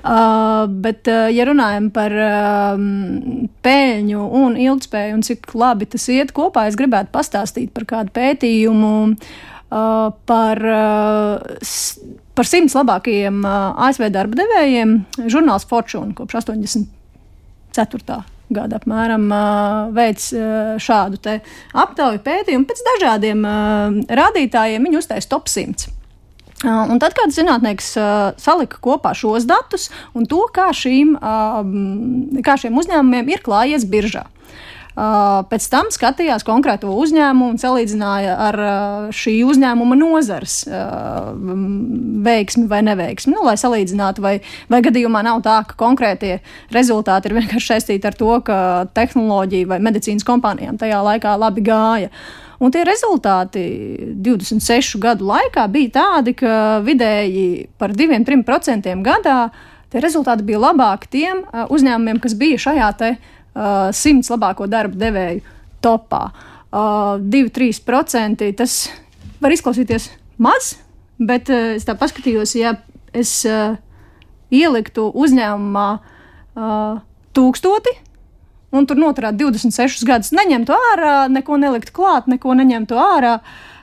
[0.03, 2.81] Uh, bet, uh, ja runājam par uh,
[3.63, 8.95] pēļņu un ilgspēju un cik labi tas iet kopā, es gribētu pastāstīt par kādu pētījumu.
[9.69, 11.61] Uh, par, uh,
[12.35, 14.95] par simts labākajiem uh, ASV darba devējiem
[15.29, 19.29] žurnāls Fortune kopš 84 gada apmēram
[19.97, 20.31] veids
[20.83, 21.37] šādu
[21.75, 22.67] aptauju pētījumu.
[22.69, 23.45] Pēc dažādiem
[24.09, 25.95] rādītājiem viņi uztais top 100.
[26.67, 31.13] Un tad, kad zinātnieks uh, salika kopā šos datus un to, kā, šīm,
[32.43, 34.25] kā šiem uzņēmumiem ir klājies biržā.
[34.99, 41.29] Uh, pēc tam skatījās konkrēto uzņēmumu un salīdzināja ar uh, šī uzņēmuma nozares uh,
[42.27, 43.31] veiksmi vai neveiksmi.
[43.37, 44.33] Nu, lai salīdzinātu, vai,
[44.67, 46.41] vai gadījumā nav tā, ka konkrētie
[46.75, 48.59] rezultāti ir vienkārši saistīti ar to, ka
[48.99, 52.11] tehnoloģija vai medicīnas kompānijām tajā laikā labi gāja.
[52.59, 53.63] Un tie rezultāti
[54.19, 59.41] 26 gadu laikā bija tādi, ka vidēji par 2-3% gadā
[59.93, 63.17] tie rezultāti bija labāki tiem uzņēmumiem, kas bija šajā te
[63.59, 65.43] uh, simts labāko darba devēju
[65.85, 66.29] topā.
[66.69, 68.79] Uh, 2-3% tas
[69.43, 70.77] var izklausīties maz,
[71.19, 72.77] bet uh, es tā paskatījos, ja
[73.17, 73.79] es uh,
[74.55, 77.01] ieliktu uzņēmumā uh,
[77.37, 77.97] tūkstoti.
[78.69, 83.39] Un tur noturēt 26 gadus, neņemtu ārā, neko nelikt klāt, neko neņemtu ārā.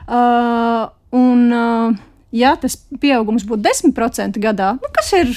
[0.06, 0.84] Uh,
[1.18, 1.96] un, uh,
[2.30, 5.32] ja tas pieaugums būtu 10% gadā, nu, kas ir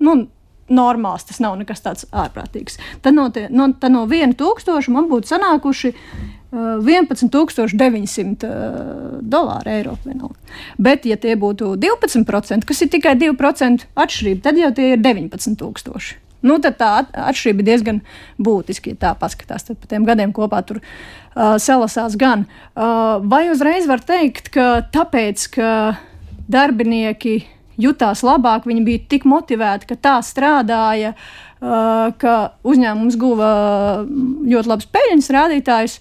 [0.00, 0.22] nu,
[0.70, 2.78] normāls, tas nav nekas tāds ārprātīgs.
[3.04, 9.98] Tad no, te, no, tad no 1000 man būtu sanākuši uh, 11,900 uh, dolāru eiro.
[10.06, 10.34] Vienalga.
[10.78, 16.18] Bet, ja tie būtu 12%, kas ir tikai 2% atšķirība, tad jau tie ir 19,000.
[16.46, 18.02] Nu, tad tā atšķirība ir diezgan
[18.40, 18.94] būtiska.
[18.94, 22.46] Ja tā paskatās, tad pa tiem gadiem kopā tur uh, salasās gan.
[22.72, 25.70] Uh, vai uzreiz var teikt, ka tāpēc, ka
[26.50, 27.42] darbinieki
[27.80, 33.50] jutās labāk, viņi bija tik motivēti, ka tā strādāja, uh, ka uzņēmums guva
[34.06, 35.98] ļoti labus peļņas rādītājus.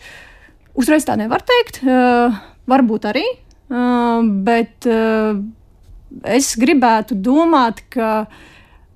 [0.79, 2.37] Uzreiz tā nevar teikt, uh,
[2.69, 3.25] varbūt arī,
[3.71, 4.87] uh, bet
[6.25, 8.27] es gribētu domāt, ka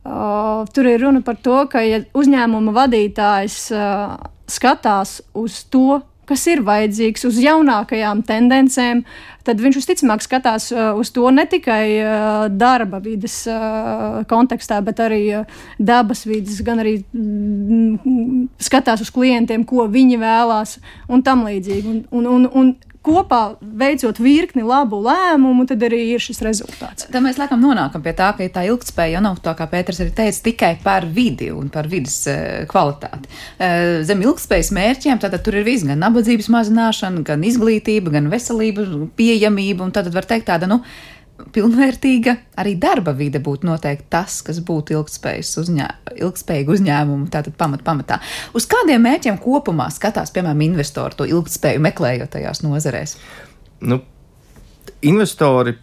[0.04, 4.18] Uh, tur ir runa par to, ka ja uzņēmuma vadītājs uh,
[4.52, 9.06] skatās uz to, kas ir vajadzīgs, uz jaunākajām tendencēm,
[9.48, 15.02] tad viņš visticamāk skatās uh, uz to ne tikai uh, darba vidas uh, kontekstā, bet
[15.04, 15.22] arī
[15.80, 20.78] dabas vidas, gan arī mm, skatās uz klientiem, ko viņi vēlās
[21.12, 21.94] un tam līdzīgi.
[21.94, 22.74] Un, un, un, un
[23.04, 27.08] kopā veicot virkni labu lēmumu, tad arī ir šis rezultāts.
[27.12, 30.44] Tad mēs laikam nonākam pie tā, ka tā ilgspēja nav tā, kā Pēters arī teica,
[30.48, 33.32] tikai par vidi un par vidas uh, kvalitāti.
[33.58, 38.88] Uh, zem ilgspējas mērķiem tad tur ir viss, gan nabadzības mazināšana, gan izglītība, gan veselība,
[39.20, 40.84] pieejamība, un tad var teikt tāda, nu,
[41.54, 44.96] pilnvērtīga arī darba vide būtu noteikti tas, kas būtu
[45.62, 48.20] uzņē, ilgspējīga uzņēmuma tātad pamat, pamatā.
[48.56, 53.18] Uz kādiem mērķiem kopumā skatās, piemēram, investori to ilgspēju meklējot tajās nozarēs?
[53.84, 54.00] Nu,
[55.04, 55.76] investori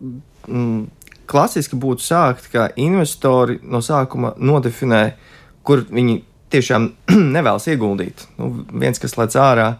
[0.00, 0.86] mm,
[1.28, 5.02] klasiski būtu sākt, ka investori no sākuma nodefinē,
[5.62, 6.18] kur viņi
[6.52, 6.90] tiešām
[7.36, 8.26] nevēlas ieguldīt.
[8.40, 9.74] Nu, viens, kas lec ārā,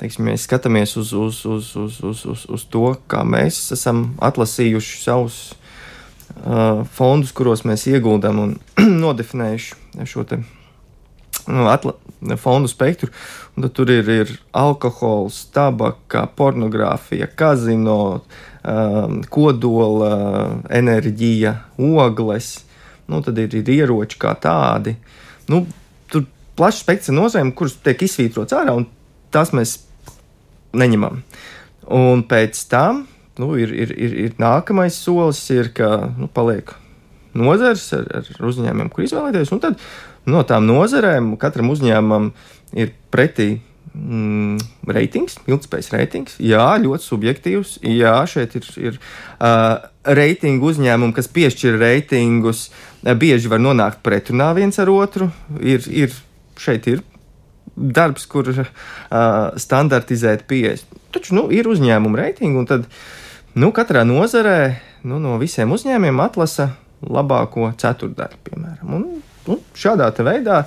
[0.00, 5.00] teiksim, mēs skatāmies uz, uz, uz, uz, uz, uz, uz to, kā mēs esam atlasījuši
[5.02, 8.56] savus uh, fondus, kuros mēs ieguldām un
[9.04, 10.40] nodefinējuši šo te,
[11.46, 11.94] nu, atla,
[12.40, 13.10] fondu spektru.
[13.72, 18.24] Tur ir, ir alkohols, tabaka, pornogrāfija, kazino,
[18.64, 20.14] um, kodola
[20.74, 22.56] enerģija, ogles.
[23.06, 24.96] Nu, tad ir, ir ieroči kā tādi.
[25.52, 25.62] Nu,
[26.10, 26.24] tur
[26.56, 28.88] plašs spektrs nozarēm, kuras tiek izsvītrots ārā, un
[29.34, 29.80] tās mēs
[30.74, 31.20] neņemam.
[31.94, 33.04] Un pēc tam
[33.38, 36.72] nu, ir, ir, ir, ir nākamais solis, ir, ka nu, paliek
[37.34, 39.52] nozars ar, ar uzņēmumiem, kur izvēlēties.
[39.54, 39.80] Un tad
[40.30, 42.30] no tām nozarēm katram uzņēmumam
[42.78, 43.48] ir pretī
[43.90, 44.60] mm,
[44.94, 46.36] reitings, ilgspējas reitings.
[46.42, 47.78] Jā, ļoti subjektīvs.
[47.90, 52.68] Jā, šeit ir, ir uh, reitingu uzņēmumi, kas piešķir reitingus,
[53.02, 55.30] bieži var nonākt pretrunā viens ar otru.
[55.58, 56.14] Ir, ir,
[56.60, 57.02] šeit ir
[57.76, 58.64] darbs, kur uh,
[59.60, 60.84] standartizēt pieejas.
[61.14, 62.88] Taču nu, ir uzņēmuma reitingi, un tad
[63.58, 64.58] nu, katrā nozarē
[65.08, 66.70] nu, no visiem uzņēmumiem atlasa
[67.04, 68.96] labāko ceturdaļu, piemēram.
[68.96, 69.06] Un,
[69.48, 70.64] nu, šādā veidā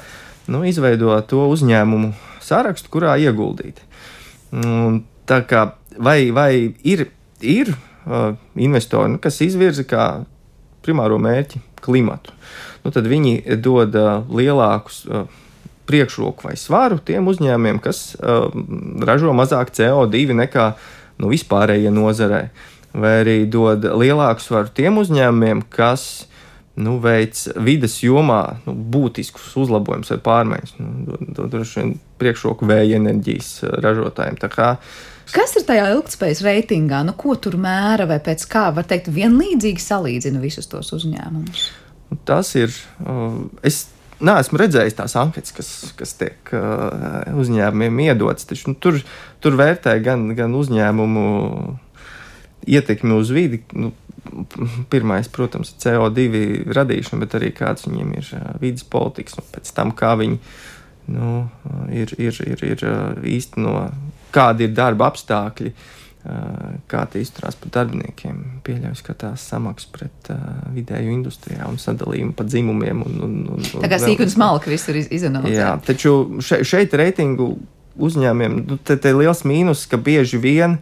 [0.51, 3.81] nu, izveido to uzņēmumu sarakstu, kurā ieguldīt.
[4.55, 5.63] Un, kā,
[5.99, 6.51] vai, vai
[6.87, 7.07] ir,
[7.41, 10.05] ir uh, investori, nu, kas izvirza kā
[10.85, 12.35] primāro mērķi klimatu?
[12.85, 15.27] Nu, tad viņi dod uh, lielākus uh,
[15.87, 18.47] priekšroku vai svaru tiem uzņēmumiem, kas uh,
[19.07, 20.71] ražo mazāk CO2 nekā
[21.21, 22.47] nu, vispārējie nozarē,
[22.97, 26.27] vai arī dod lielāku svaru tiem uzņēmumiem, kas
[26.77, 30.75] nu, veids vidas jomā nu, būtiskus uzlabojumus vai pārmaiņas.
[30.81, 34.37] Nu, Droši vien priekšroku vēja enerģijas uh, ražotājiem.
[35.27, 37.01] Kas ir tajā ilgspējas reitingā?
[37.07, 41.67] Nu, ko tur mēra vai pēc kā var teikt, vienlīdzīgi salīdzina visus tos uzņēmumus?
[42.27, 42.71] Tas ir.
[43.03, 43.87] Uh, es
[44.23, 48.47] neesmu redzējis tās anketas, kas, kas tiek uh, uzņēmumiem iedotas.
[48.49, 48.99] Taču, nu, tur,
[49.43, 51.25] tur vērtē gan, gan uzņēmumu
[52.67, 53.61] ietekmi uz vidi.
[53.77, 53.93] Nu,
[54.91, 59.93] pirmais, protams, ir CO2 radīšana, bet arī kāds viņiem ir vidas politikas, un pēc tam,
[59.95, 60.39] kā viņi
[61.15, 61.45] nu,
[61.93, 62.83] ir, ir, ir, ir
[63.37, 63.87] īsteno,
[64.35, 65.73] kādi ir darba apstākļi.
[66.91, 70.41] Kā tie izturās pret darbiniekiem, pieļauj, ka tās samaksas pret uh,
[70.75, 73.03] vidēju industrijā un sadalījumu pa dzimumiem.
[73.05, 75.55] Un, un, un, un tā kā sīk un smalki visur iz, izanalizē.
[75.55, 77.53] Jā, taču še, šeit reitingu
[77.95, 80.77] uzņēmumiem, nu, te, te liels mīnus, ka bieži vien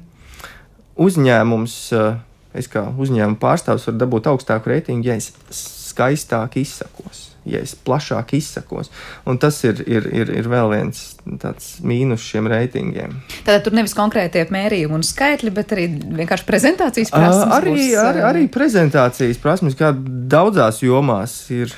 [0.97, 2.17] uzņēmums uh,
[2.55, 7.34] es kā uzņēmuma pārstāvis varu dabūt augstāku reitingu, ja es skaistāk izsakos.
[7.45, 8.89] Ja es plašāk izsakos,
[9.29, 11.01] un tas ir, ir, ir, ir vēl viens
[11.41, 13.13] tāds mīnus šiem reitingiem.
[13.45, 17.53] Tātad tur nevis konkrētie mērījumi un skaitļi, bet arī vienkārši prezentācijas prasmes.
[17.59, 21.73] Arī, būs, arī, arī prezentācijas prasmes, kā daudzās jomās ir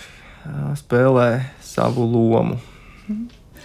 [0.80, 1.30] spēlē
[1.64, 2.62] savu lomu.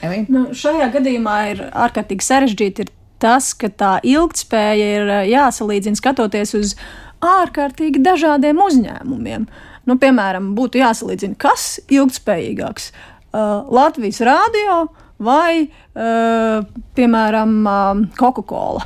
[0.02, 2.88] Nu, šajā gadījumā ir ārkārtīgi sarežģīti
[3.22, 6.74] tas, ka tā ilgtspēja ir jāsalīdzina skatoties uz
[7.22, 9.46] ārkārtīgi dažādiem uzņēmumiem.
[9.88, 14.84] Nu, piemēram, būtu jāsalīdzina, kas ir ilgspējīgāks uh,- Latvijas rādio
[15.22, 16.62] vai, uh,
[16.96, 18.84] piemēram, uh, Coca-Cola.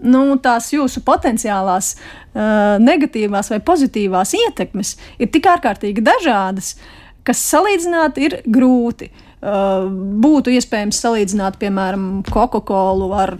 [0.00, 6.74] Nu, tās jūsu potenciālās uh, negatīvās vai pozitīvās ietekmes ir tik ārkārtīgi dažādas,
[7.26, 9.10] kas salīdzināt ir grūti.
[9.40, 9.88] Uh,
[10.20, 13.36] būtu iespējams salīdzināt, piemēram, Coca-Cola ar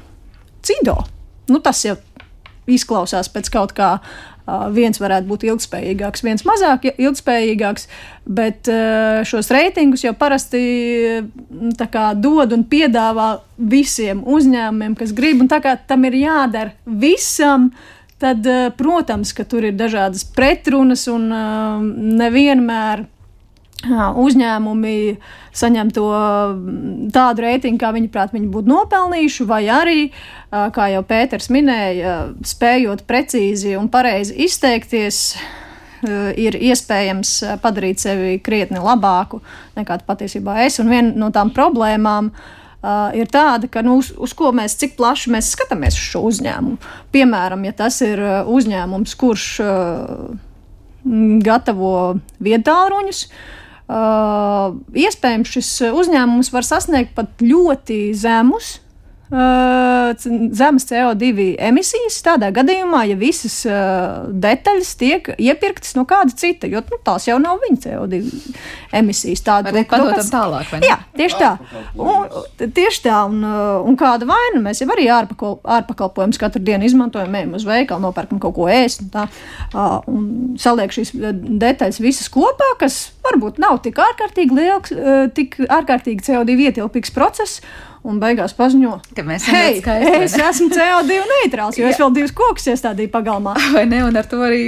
[0.65, 0.99] Cido.
[1.49, 1.97] Nu, tas jau
[2.71, 3.95] izklausās pēc kaut kā.
[4.75, 7.87] Viens varētu būt ilgspējīgāks, viens mazāk ilgspējīgāks,
[8.27, 8.71] bet
[9.29, 10.61] šos reitingus jau parasti
[11.81, 13.31] kā, dod un piedāvā
[13.71, 17.71] visiem uzņēmumiem, kas grib, un tā kā tam ir jādara visam,
[18.21, 18.47] tad,
[18.79, 21.31] protams, ka tur ir dažādas pretrunas un
[22.21, 23.07] nevienmēr
[23.89, 24.97] uzņēmumi
[25.57, 26.11] saņem to
[27.15, 30.03] tādu reitingu, kā viņi prāt, viņi būtu nopelnījuši, vai arī,
[30.51, 35.23] kā jau Pēters minēja, spējot precīzi un pareizi izteikties,
[36.41, 39.43] ir iespējams padarīt sevi krietni labāku
[39.77, 40.79] nekā patiesībā es.
[40.81, 42.31] Un viena no tām problēmām
[43.17, 46.81] ir tāda, ka nu, uz, uz ko mēs, cik plaši mēs skatāmies uz šo uzņēmumu.
[47.13, 49.47] Piemēram, ja tas ir uzņēmums, kurš
[51.45, 51.95] gatavo
[52.45, 53.57] vietāluņus, Uh,
[53.91, 58.77] iespējams, šis uzņēmums var sasniegt pat ļoti zemus.
[58.79, 58.90] uh,
[59.31, 66.83] zemes CO2 emisijas tādā gadījumā, ja visas uh, detaļas tiek iepirktas no kāda cita, jo
[66.83, 68.21] nu, tās jau nav viņa CO2
[68.99, 69.45] emisijas.
[69.47, 70.73] Tāda ir padodama tālāk.
[70.83, 71.51] Jā, tieši tā.
[71.95, 72.27] Un,
[72.59, 77.37] tieši tā, un, uh, un kāda vaina mēs jau arī ārpakal, ārpakalpojumus katru dienu izmantojam,
[77.39, 79.29] ejam uz veikalu, nopērkam kaut ko ēst un tā,
[79.71, 85.61] uh, un saliek šīs detaļas visas kopā, kas varbūt nav tik ārkārtīgi liels, uh, tik
[85.69, 87.63] ārkārtīgi CO2 ietilpīgs process
[88.07, 92.33] un beigās paziņo, ka mēs hey, skaisti, es esmu CO2 neitrāls, jo es vēl divus
[92.37, 93.53] kokus iestādīju pagalmā.
[93.75, 94.63] Vai ne, un ar to arī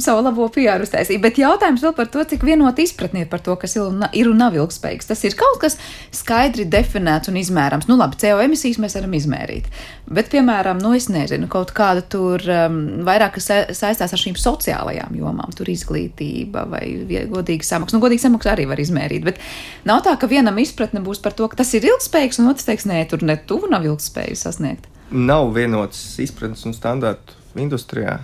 [0.00, 1.20] savu labo PR uztaisīju.
[1.22, 5.10] Bet jautājums vēl par to, cik vienot izpratni par to, kas ir un nav ilgspējīgs.
[5.10, 5.76] Tas ir kaut kas
[6.16, 7.88] skaidri definēts un izmērams.
[7.90, 9.68] Nu labi, CO emisijas mēs varam izmērīt.
[10.10, 15.52] Bet, piemēram, nu es nezinu, kaut kāda tur um, vairāk saistās ar šīm sociālajām jomām,
[15.54, 16.84] tur izglītība vai
[17.30, 17.94] godīga samaksa.
[17.94, 19.38] Nu, godīga samaksa arī var izmērīt, bet
[19.86, 22.86] nav tā, ka vienam izpratne būs par to, ka tas ir ilgspējīgs, un otrs teiks,
[22.88, 24.86] nē, tur ne tuvu nav ilgspēju sasniegt?
[25.10, 28.20] Nav vienots izpratnes un standārtu industrijā.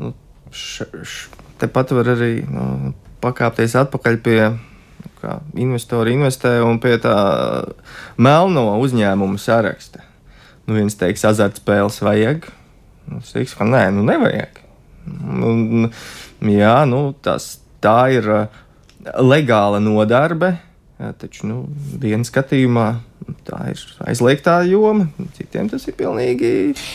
[0.00, 0.14] Nu,
[0.50, 4.38] š, š, tepat var arī nu, pakāpties atpakaļ pie
[5.22, 7.14] kā investori investē un pie tā
[8.18, 10.02] melno uzņēmumu saraksta.
[10.66, 12.46] Nu, viens teiks, azartspēles vajag,
[13.10, 14.60] nu, teiks, ka nē, nu nevajag.
[15.06, 15.90] Nu,
[16.46, 18.28] jā, nu, tas, tā ir
[19.18, 20.54] legāla nodarbe,
[21.18, 21.56] taču nu,
[22.02, 22.86] vienā skatījumā
[23.46, 26.50] tā ir aizliegtā joma, citiem tas ir pilnīgi.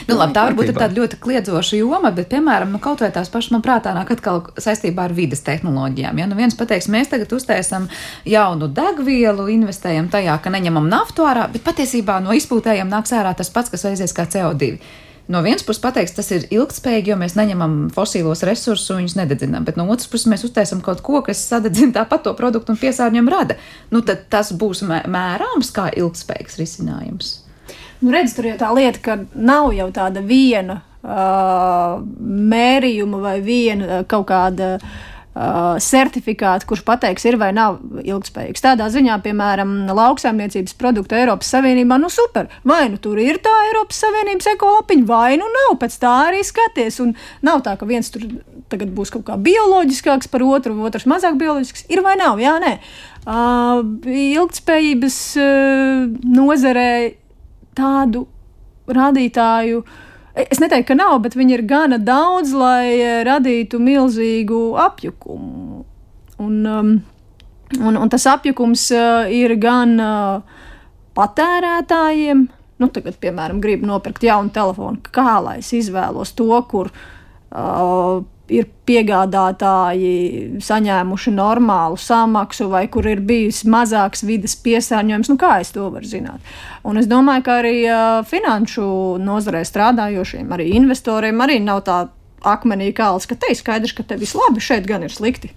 [0.09, 3.31] Nu, labi, tā varbūt ir tāda ļoti kliedzoša joma, bet, piemēram, nu, kaut vai tās
[3.33, 6.19] pašas man prātā nāk atkal saistībā ar vidas tehnoloģijām.
[6.21, 7.87] Ja nu viens pateiks, mēs tagad uztaisam
[8.27, 13.51] jaunu degvielu, investējam tajā, ka neņemam naftu ārā, bet patiesībā no izpūtējiem nāks ārā tas
[13.53, 14.77] pats, kas aizies kā CO2
[15.27, 19.65] no vienas puses pateiks, tas ir ilgspējīgi, jo mēs neņemam fosilos resursus un viņus nededzinām,
[19.67, 23.33] bet no otras puses mēs uztaisām kaut ko, kas sadedzina tāpat to produktu un piesārņojumu
[23.33, 23.57] rada.
[23.91, 27.33] Nu, tad tas būs mērāms kā ilgspējīgs risinājums.
[27.99, 31.97] Nu, redz, tur ir tā lieta, ka nav jau tāda viena uh,
[32.53, 35.07] mērījuma vai viena uh, kaut kāda uh,
[35.83, 38.63] certifikātu, kurš pateiks, ir vai nav ilgspējīgs.
[38.63, 43.99] Tādā ziņā, piemēram, lauksaimniecības produktu Eiropas Savienībā, nu super, vai nu tur ir tā Eiropas
[44.03, 47.01] Savienības ekolopiņa, vai nu nav, pēc tā arī skaties.
[47.03, 47.13] Un
[47.45, 48.25] nav tā, ka viens tur
[48.71, 51.85] tagad būs kaut kā bioloģiskāks par otru, otrs mazāk bioloģisks.
[51.93, 52.41] Ir vai nav?
[52.41, 52.73] Jā, nē.
[53.27, 56.89] Uh, ilgspējības uh, nozarē
[57.77, 58.25] tādu
[58.87, 60.03] rādītāju uh,
[60.37, 65.81] Es neteiktu, ka nav, bet viņi ir gana daudz, lai eh, radītu milzīgu apjukumu.
[66.37, 66.91] Un, um,
[67.81, 70.59] un, un tas apjukums uh, ir gan uh,
[71.17, 72.43] patērētājiem,
[72.77, 78.21] nu, tagad, piemēram, gribu nopirkt jaunu telefonu, kā lai es izvēlos to, kur uh,
[78.53, 85.31] ir piegādātāji saņēmuši normālu samaksu, vai kur ir bijis mazāks vidas piesārņojums.
[85.33, 86.53] Nu, kā es to varu zināt?
[86.87, 88.87] Un es domāju, ka arī uh, finanšu
[89.23, 92.05] nozarē strādājošiem, arī investoriem, arī nav tā
[92.47, 95.51] akmenī kāls, ka te ir skaidrs, ka te viss labi, šeit gan ir slikti.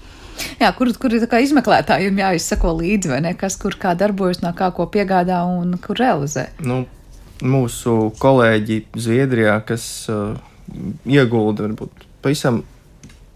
[0.61, 3.35] Jā, kur, kur ir izmeklētājiem jāizsako līdzi, vai ne?
[3.39, 6.49] Kas kur kā darbojas, no kā ko piegādā un kur realizē?
[6.65, 6.87] Nu,
[7.45, 10.33] mūsu kolēģi Zviedrijā, kas uh,
[11.05, 12.63] iegulda varbūt pavisam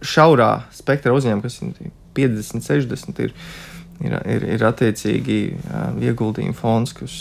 [0.04, 3.32] šaurā spektra uzņēmumi, kas ir 50, 60, ir,
[4.04, 5.38] ir, ir, ir attiecīgi
[6.04, 7.18] ieguldījuma fonds, kas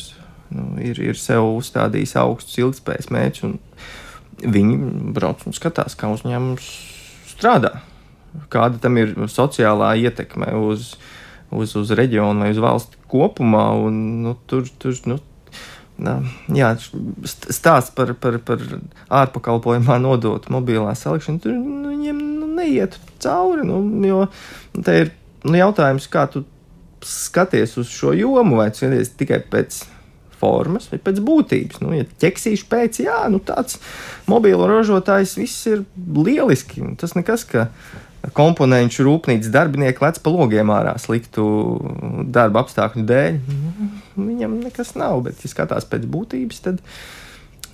[0.54, 3.58] nu, ir, ir sev uzstādījis augstus ilgspējas mērķus.
[4.44, 4.78] Viņi
[5.16, 6.70] brauc un skatās, kā uzņēmums
[7.32, 7.78] strādā,
[8.54, 10.96] kāda tam ir sociālā ietekme uz,
[11.54, 13.68] uz, uz reģionu vai uz valsti kopumā.
[13.86, 15.20] Un, nu, tur, tur, nu,
[16.58, 16.74] jā,
[17.30, 18.64] stāsts par, par, par
[19.22, 21.44] ārpakalpojumā nodotu mobilā salikšanu.
[21.44, 22.24] Tur nu, viņiem
[22.64, 23.68] neiet cauri.
[23.68, 24.26] Nu, jo
[24.80, 26.46] te ir nu, jautājums, kā tu
[27.04, 29.84] skaties uz šo jomu, vai skaties tikai pēc
[30.44, 31.82] formas vai pēc būtības.
[31.84, 33.80] Nu, ja ķeksīšu pēc, jā, nu, tāds
[34.30, 36.84] mobilo ražotājs, viss ir lieliski.
[37.00, 37.68] Tas nekas, ka
[38.36, 41.46] komponentu rūpnīcas darbinieki lec pa logiem ārā sliktu
[42.34, 43.42] darba apstākļu dēļ.
[44.16, 46.80] Viņam nekas nav, bet, ja skatās pēc būtības, tad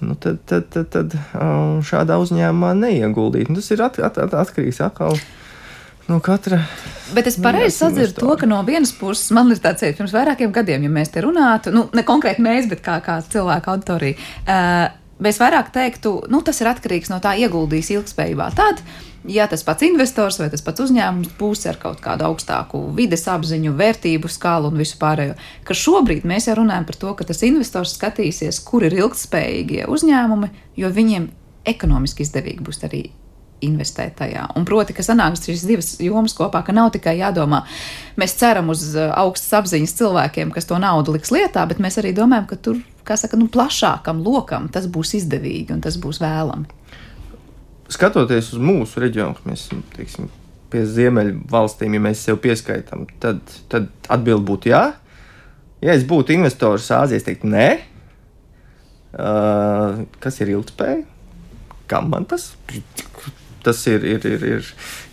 [0.06, 3.52] nu, tad, tad, tad, tad um, šādā uzņēmumā neieguldīt.
[3.52, 5.18] Nu, tas ir at, at, at, atkarīgs atkal.
[6.10, 6.64] No katra.
[7.14, 10.88] Bet es pareizi sadzirdu to, ka no vienas puses man ir tāds, pirms vairākiem gadiem,
[10.88, 14.88] ja mēs te runātu, nu, ne konkrēti mēs, bet kā, kā cilvēka auditorija, uh,
[15.22, 18.50] mēs vairāk teiktu, nu, tas ir atkarīgs no tā ieguldījuma ilgspējībā.
[18.58, 22.82] Tad, uh, ja tas pats investors vai tas pats uzņēmums būs ar kaut kādu augstāku
[22.96, 25.36] vides apziņu, vērtību skalu un visu pārējo,
[25.68, 30.52] ka šobrīd mēs jau runājam par to, ka tas investors skatīsies, kur ir ilgspējīgie uzņēmumi,
[30.80, 31.32] jo viņiem
[31.70, 33.04] ekonomiski izdevīgi būs arī
[33.66, 34.46] investēt tajā.
[34.56, 37.66] Un proti, ka sanāks šīs divas jomas kopā, ka nav tikai jādomā,
[38.20, 42.14] mēs ceram uz uh, augstas apziņas cilvēkiem, kas to naudu liks lietā, bet mēs arī
[42.16, 46.79] domājam, ka tur saka, nu, plašākam lokam tas būs izdevīgi un tas būs vēlami?
[47.90, 50.30] Skatoties uz mūsu reģionu, mēs teiksim,
[50.70, 54.84] pie ziemeļu valstīm, ja mēs sev pieskaitām, tad, tad atbild būtu jā.
[55.82, 57.70] Ja es būtu investors Āzijas, teiktu nē.
[59.10, 61.02] Uh, kas ir ilgspēja?
[61.90, 62.52] Kam man tas?
[63.66, 64.68] Tas ir, ir, ir, ir,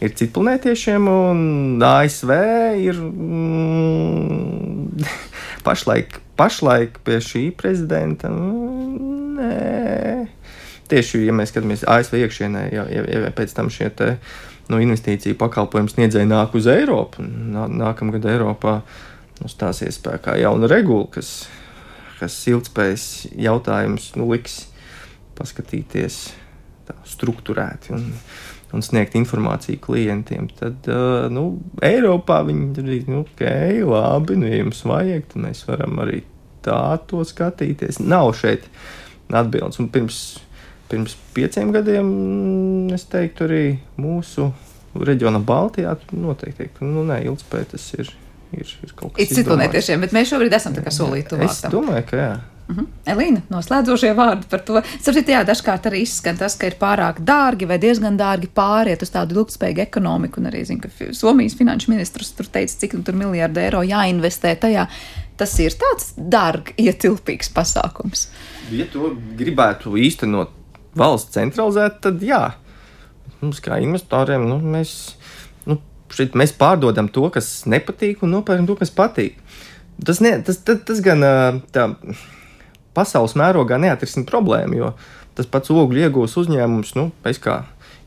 [0.04, 2.30] ir citplanētiešiem, un ASV
[2.82, 4.76] ir mm,
[5.66, 8.28] pašlaik, pašlaik pie šī prezidenta.
[8.28, 10.35] Mm, nē.
[10.90, 14.12] Tieši, ja mēs skatāmies ASV iekšienē, jau, jau, jau pēc tam šie te,
[14.70, 17.24] nu, investīciju pakalpojumu sniedzēji nāk uz Eiropu.
[17.26, 18.78] Nā, nākamgad Eiropā
[19.40, 21.48] nu, stāsies spēkā jauna regula, kas,
[22.20, 23.06] kas ilgspējas
[23.48, 24.64] jautājumus nu, liks
[25.36, 26.20] paskatīties
[26.88, 28.06] tā, struktūrēti un,
[28.76, 31.48] un sniegt informāciju klientiem, tad uh, nu,
[31.84, 33.44] Eiropā viņi teiks, nu, ok,
[33.90, 36.22] labi, nu, ja jums vajag, tad mēs varam arī
[36.66, 36.80] tā
[37.10, 38.00] to skatīties.
[38.02, 38.66] Nav šeit
[39.34, 39.78] atbildes.
[39.82, 40.20] Un pirms,
[40.90, 42.08] pirms pieciem gadiem
[42.94, 43.64] es teiktu arī
[44.00, 44.50] mūsu
[44.96, 48.14] reģionā Baltijā noteikti teikt, ka nu, nē, ilgspēja tas ir.
[48.54, 51.50] Ir, ir kaut kas tāds ciklonētiešiem, bet mēs šobrīd esam tā kā solīti tuvāk.
[51.50, 52.28] Es domāju, ka jā.
[52.68, 52.84] Uh mhm.
[52.84, 53.12] -huh.
[53.12, 54.82] Elīna, noslēdzošie vārdi par to.
[55.00, 59.10] Sapratu, jā, dažkārt arī izskan tas, ka ir pārāk dārgi vai diezgan dārgi pāriet uz
[59.10, 60.40] tādu ilgspējīgu ekonomiku.
[60.40, 64.56] Un arī zinu, ka Somijas finanšu ministrs tur teica, cik nu tur miljardu eiro jāinvestē
[64.56, 64.86] tajā.
[65.36, 68.28] Tas ir tāds dārgi ietilpīgs pasākums.
[68.70, 70.55] Ja to gribētu īstenot
[70.98, 72.42] valsts centralizēt, tad jā.
[73.42, 74.94] Mums kā investoriem, nu, mēs,
[75.68, 75.78] nu,
[76.12, 79.38] šeit mēs pārdodam to, kas nepatīk, un nopērkam to, kas patīk.
[80.04, 81.24] Tas, ne, tas, tas, tas gan
[81.72, 81.86] tā
[82.96, 84.92] pasaules mērogā neatrisinās problēmu, jo
[85.36, 87.62] tas pats ogļu iegūs uzņēmums, nu, es kā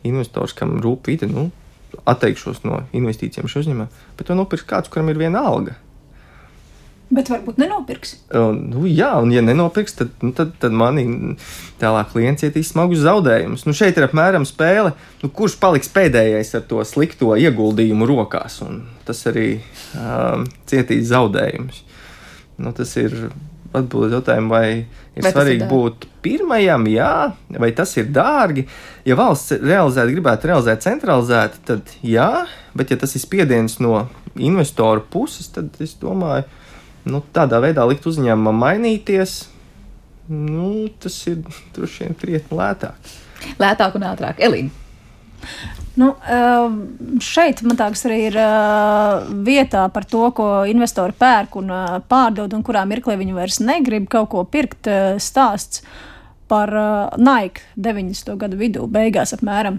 [0.06, 1.50] investors, kam rūp vide, nu,
[2.10, 3.88] atteikšos no investīcijiem šajā uzņēmumā,
[4.18, 5.76] bet to nopirks kāds, kuram ir viena alga.
[7.10, 8.12] Bet varbūt nenopirks.
[8.38, 11.07] Un, nu, jā, un ja nenopirks, tad, nu, tad, tad manī
[11.82, 13.66] tālāk klients ietīs smagus zaudējumus.
[13.66, 14.93] Nu, šeit ir apmēram spēle,
[15.24, 19.47] nu, kurš paliks pēdējais ar to slikto ieguldījumu rokās, un tas arī
[19.97, 21.82] um, cietīs zaudējumus.
[22.62, 23.16] Nu, tas ir
[23.74, 27.12] atbildēt jautājumu, vai ir vai svarīgi ir būt pirmajam, jā,
[27.57, 28.68] vai tas ir dārgi.
[29.10, 32.45] Ja valsts realizēt, gribētu realizēt centralizēti, tad jā,
[32.78, 34.05] bet ja tas ir spiediens no
[34.38, 36.45] investoru puses, tad es domāju,
[37.08, 39.39] nu, tādā veidā likt uzņēmumam mainīties,
[40.30, 41.41] nu, tas ir
[41.76, 43.16] droši vien krietni lētāk.
[43.60, 44.41] Lētāk un ātrāk.
[44.43, 44.88] Elīna.
[46.00, 46.76] Nu, ehm,
[47.20, 52.54] šeit man liekas, arī ir eh, vietā par to, ko investori pērk un eh, pārdod,
[52.56, 54.88] un kurā mirklī viņi vairs negrib kaut ko pirkt.
[54.88, 55.84] Eh, stāsts
[56.50, 56.72] par
[57.22, 58.34] Nike 90.
[58.41, 59.76] gadu vidū, beigās apmēram.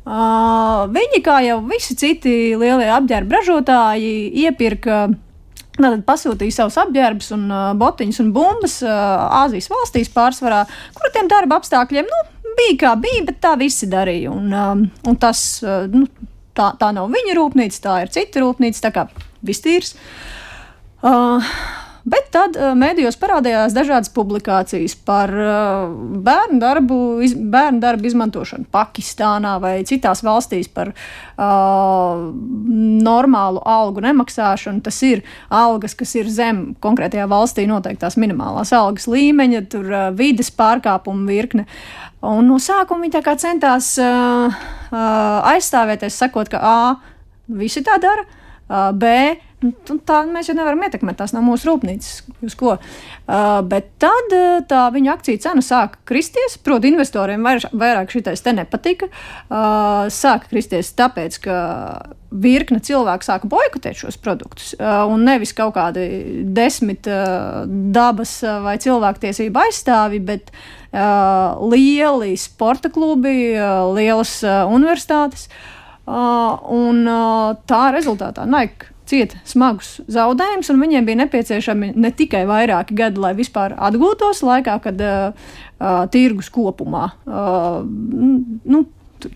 [0.00, 5.06] Uh, viņi, kā jau visi citi lielie apģērba ražotāji, iepirka
[5.80, 8.92] Tad pasūtīja savus apģērbus, un uh, botiņus un bumbas uh,
[9.42, 10.64] Āzijas valstīs pārsvarā,
[10.96, 12.20] kur tiem darba apstākļiem nu,
[12.58, 14.32] bija kā bija, bet tā visi darīja.
[14.34, 16.04] Un, um, un tas, uh, nu,
[16.56, 19.06] tā, tā nav viņa rūpnīca, tā ir cita rūpnīca, tā kā
[19.46, 19.94] viss tīrs.
[21.00, 21.40] Uh,
[22.08, 25.90] Bet tad uh, mēdījos parādījās dažādas publikācijas par uh,
[26.24, 26.96] bērnu darbu,
[27.26, 32.22] iz, bērnu darbu izmantošanu Pakistānā vai citās valstīs, par uh,
[33.04, 34.80] normālu algu nemaksāšanu.
[34.86, 40.52] Tas ir algas, kas ir zem konkrētajā valstī noteiktās minimālās algas līmeņa, tur uh, vides
[40.56, 41.66] pārkāpumu virkne.
[42.24, 46.80] Un no sākuma viņi centās uh, uh, aizstāvēties, sakot, ka A,
[47.60, 49.12] visi tā dara, uh, B,
[50.08, 52.12] tā mēs jau nevaram ietekmēt, tās nav mūsu rūpnīcas.
[52.40, 52.78] Uh,
[53.68, 56.56] bet tad uh, tā viņa akciju cena sāka kristies.
[56.64, 59.10] Proti, investoriem vairāk, vairāk šitais te nepatika.
[59.48, 61.58] Uh, sāka kristies tāpēc, ka
[62.30, 64.72] virkne cilvēku sāka boikotēt šos produktus.
[64.78, 66.06] Uh, un nevis kaut kādi
[66.56, 75.50] desmit uh, dabas vai cilvēktiesību aizstāvi, bet uh, lieli sporta klubi, uh, lielas uh, universitātes.
[76.10, 82.44] Uh, un uh, tā rezultātā Nike cieta smagus zaudējumus, un viņiem bija nepieciešami ne tikai
[82.48, 85.36] vairāki gadi, lai vispār atgūtos laikā, kad uh,
[85.80, 87.10] uh, tirgus kopumā.
[87.26, 88.86] Uh, nu,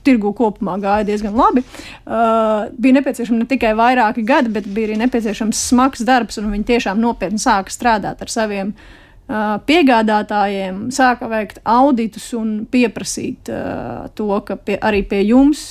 [0.05, 1.65] tirgu kopumā gāja diezgan labi.
[2.05, 6.69] Uh, bija nepieciešams ne tikai vairāki gadi, bet bija arī nepieciešams smags darbs, un viņi
[6.75, 14.31] tiešām nopietni sāka strādāt ar saviem uh, piegādātājiem, sāka veikt auditus un pieprasīt uh, to,
[14.47, 15.67] ka pie, arī pie jums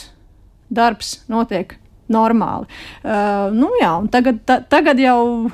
[0.74, 1.78] darbs notiek
[2.12, 2.68] normāli.
[3.04, 5.50] Uh, nu, jā, tagad, ta, tagad, jau,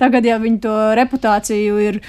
[0.00, 2.00] tagad jau viņi to reputāciju ir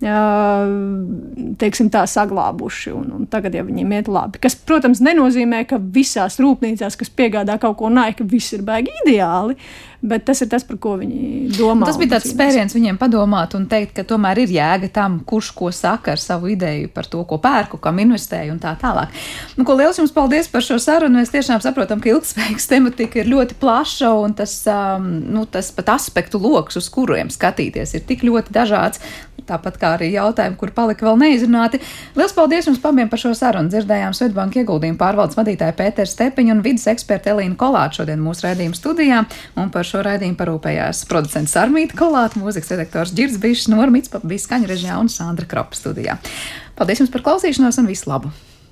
[0.00, 4.40] teiksim, tā saglābuši, un, un tagad jau viņiem iet labi.
[4.40, 9.56] Kas, protams, nenozīmē, ka visās rūpnīcās, kas piegādā kaut ko ka viss ir baigi ideāli,
[10.00, 11.84] bet tas ir tas, par ko viņi domā.
[11.88, 15.68] Tas bija tāds spēriens viņiem padomāt un teikt, ka tomēr ir jēga tam, kurš ko
[15.74, 19.12] saka ar savu ideju par to, ko pērku, kam investēju un tā tālāk.
[19.58, 21.20] Nu, ko liels jums paldies par šo sarunu.
[21.20, 25.92] Mēs tiešām saprotam, ka ilgspējīgas tematika ir ļoti plaša un tas, um, nu, tas pat
[25.98, 29.04] aspektu lokus, uz kuriem skatīties, ir tik ļoti dažāds.
[29.50, 31.80] Tāpat kā arī jautājumi, kur palika vēl neizrunāti.
[32.16, 33.70] Lielas paldies jums abiem par šo sarunu.
[33.72, 38.78] Dzirdējām Svetbanka ieguldījumu pārvaldes vadītāju Pēteru Stepiņu un vidas ekspertu Elīnu Kolātu šodien mūsu raidījuma
[38.78, 39.24] studijā.
[39.58, 44.70] Un par šo raidījumu parūpējās producents Armīta Kolāta, mūzikas redaktors Girds Bišs, Normits, bija skaņa
[44.70, 46.20] režijā un Sandra Kropa studijā.
[46.78, 48.32] Paldies jums par klausīšanos un visu labu!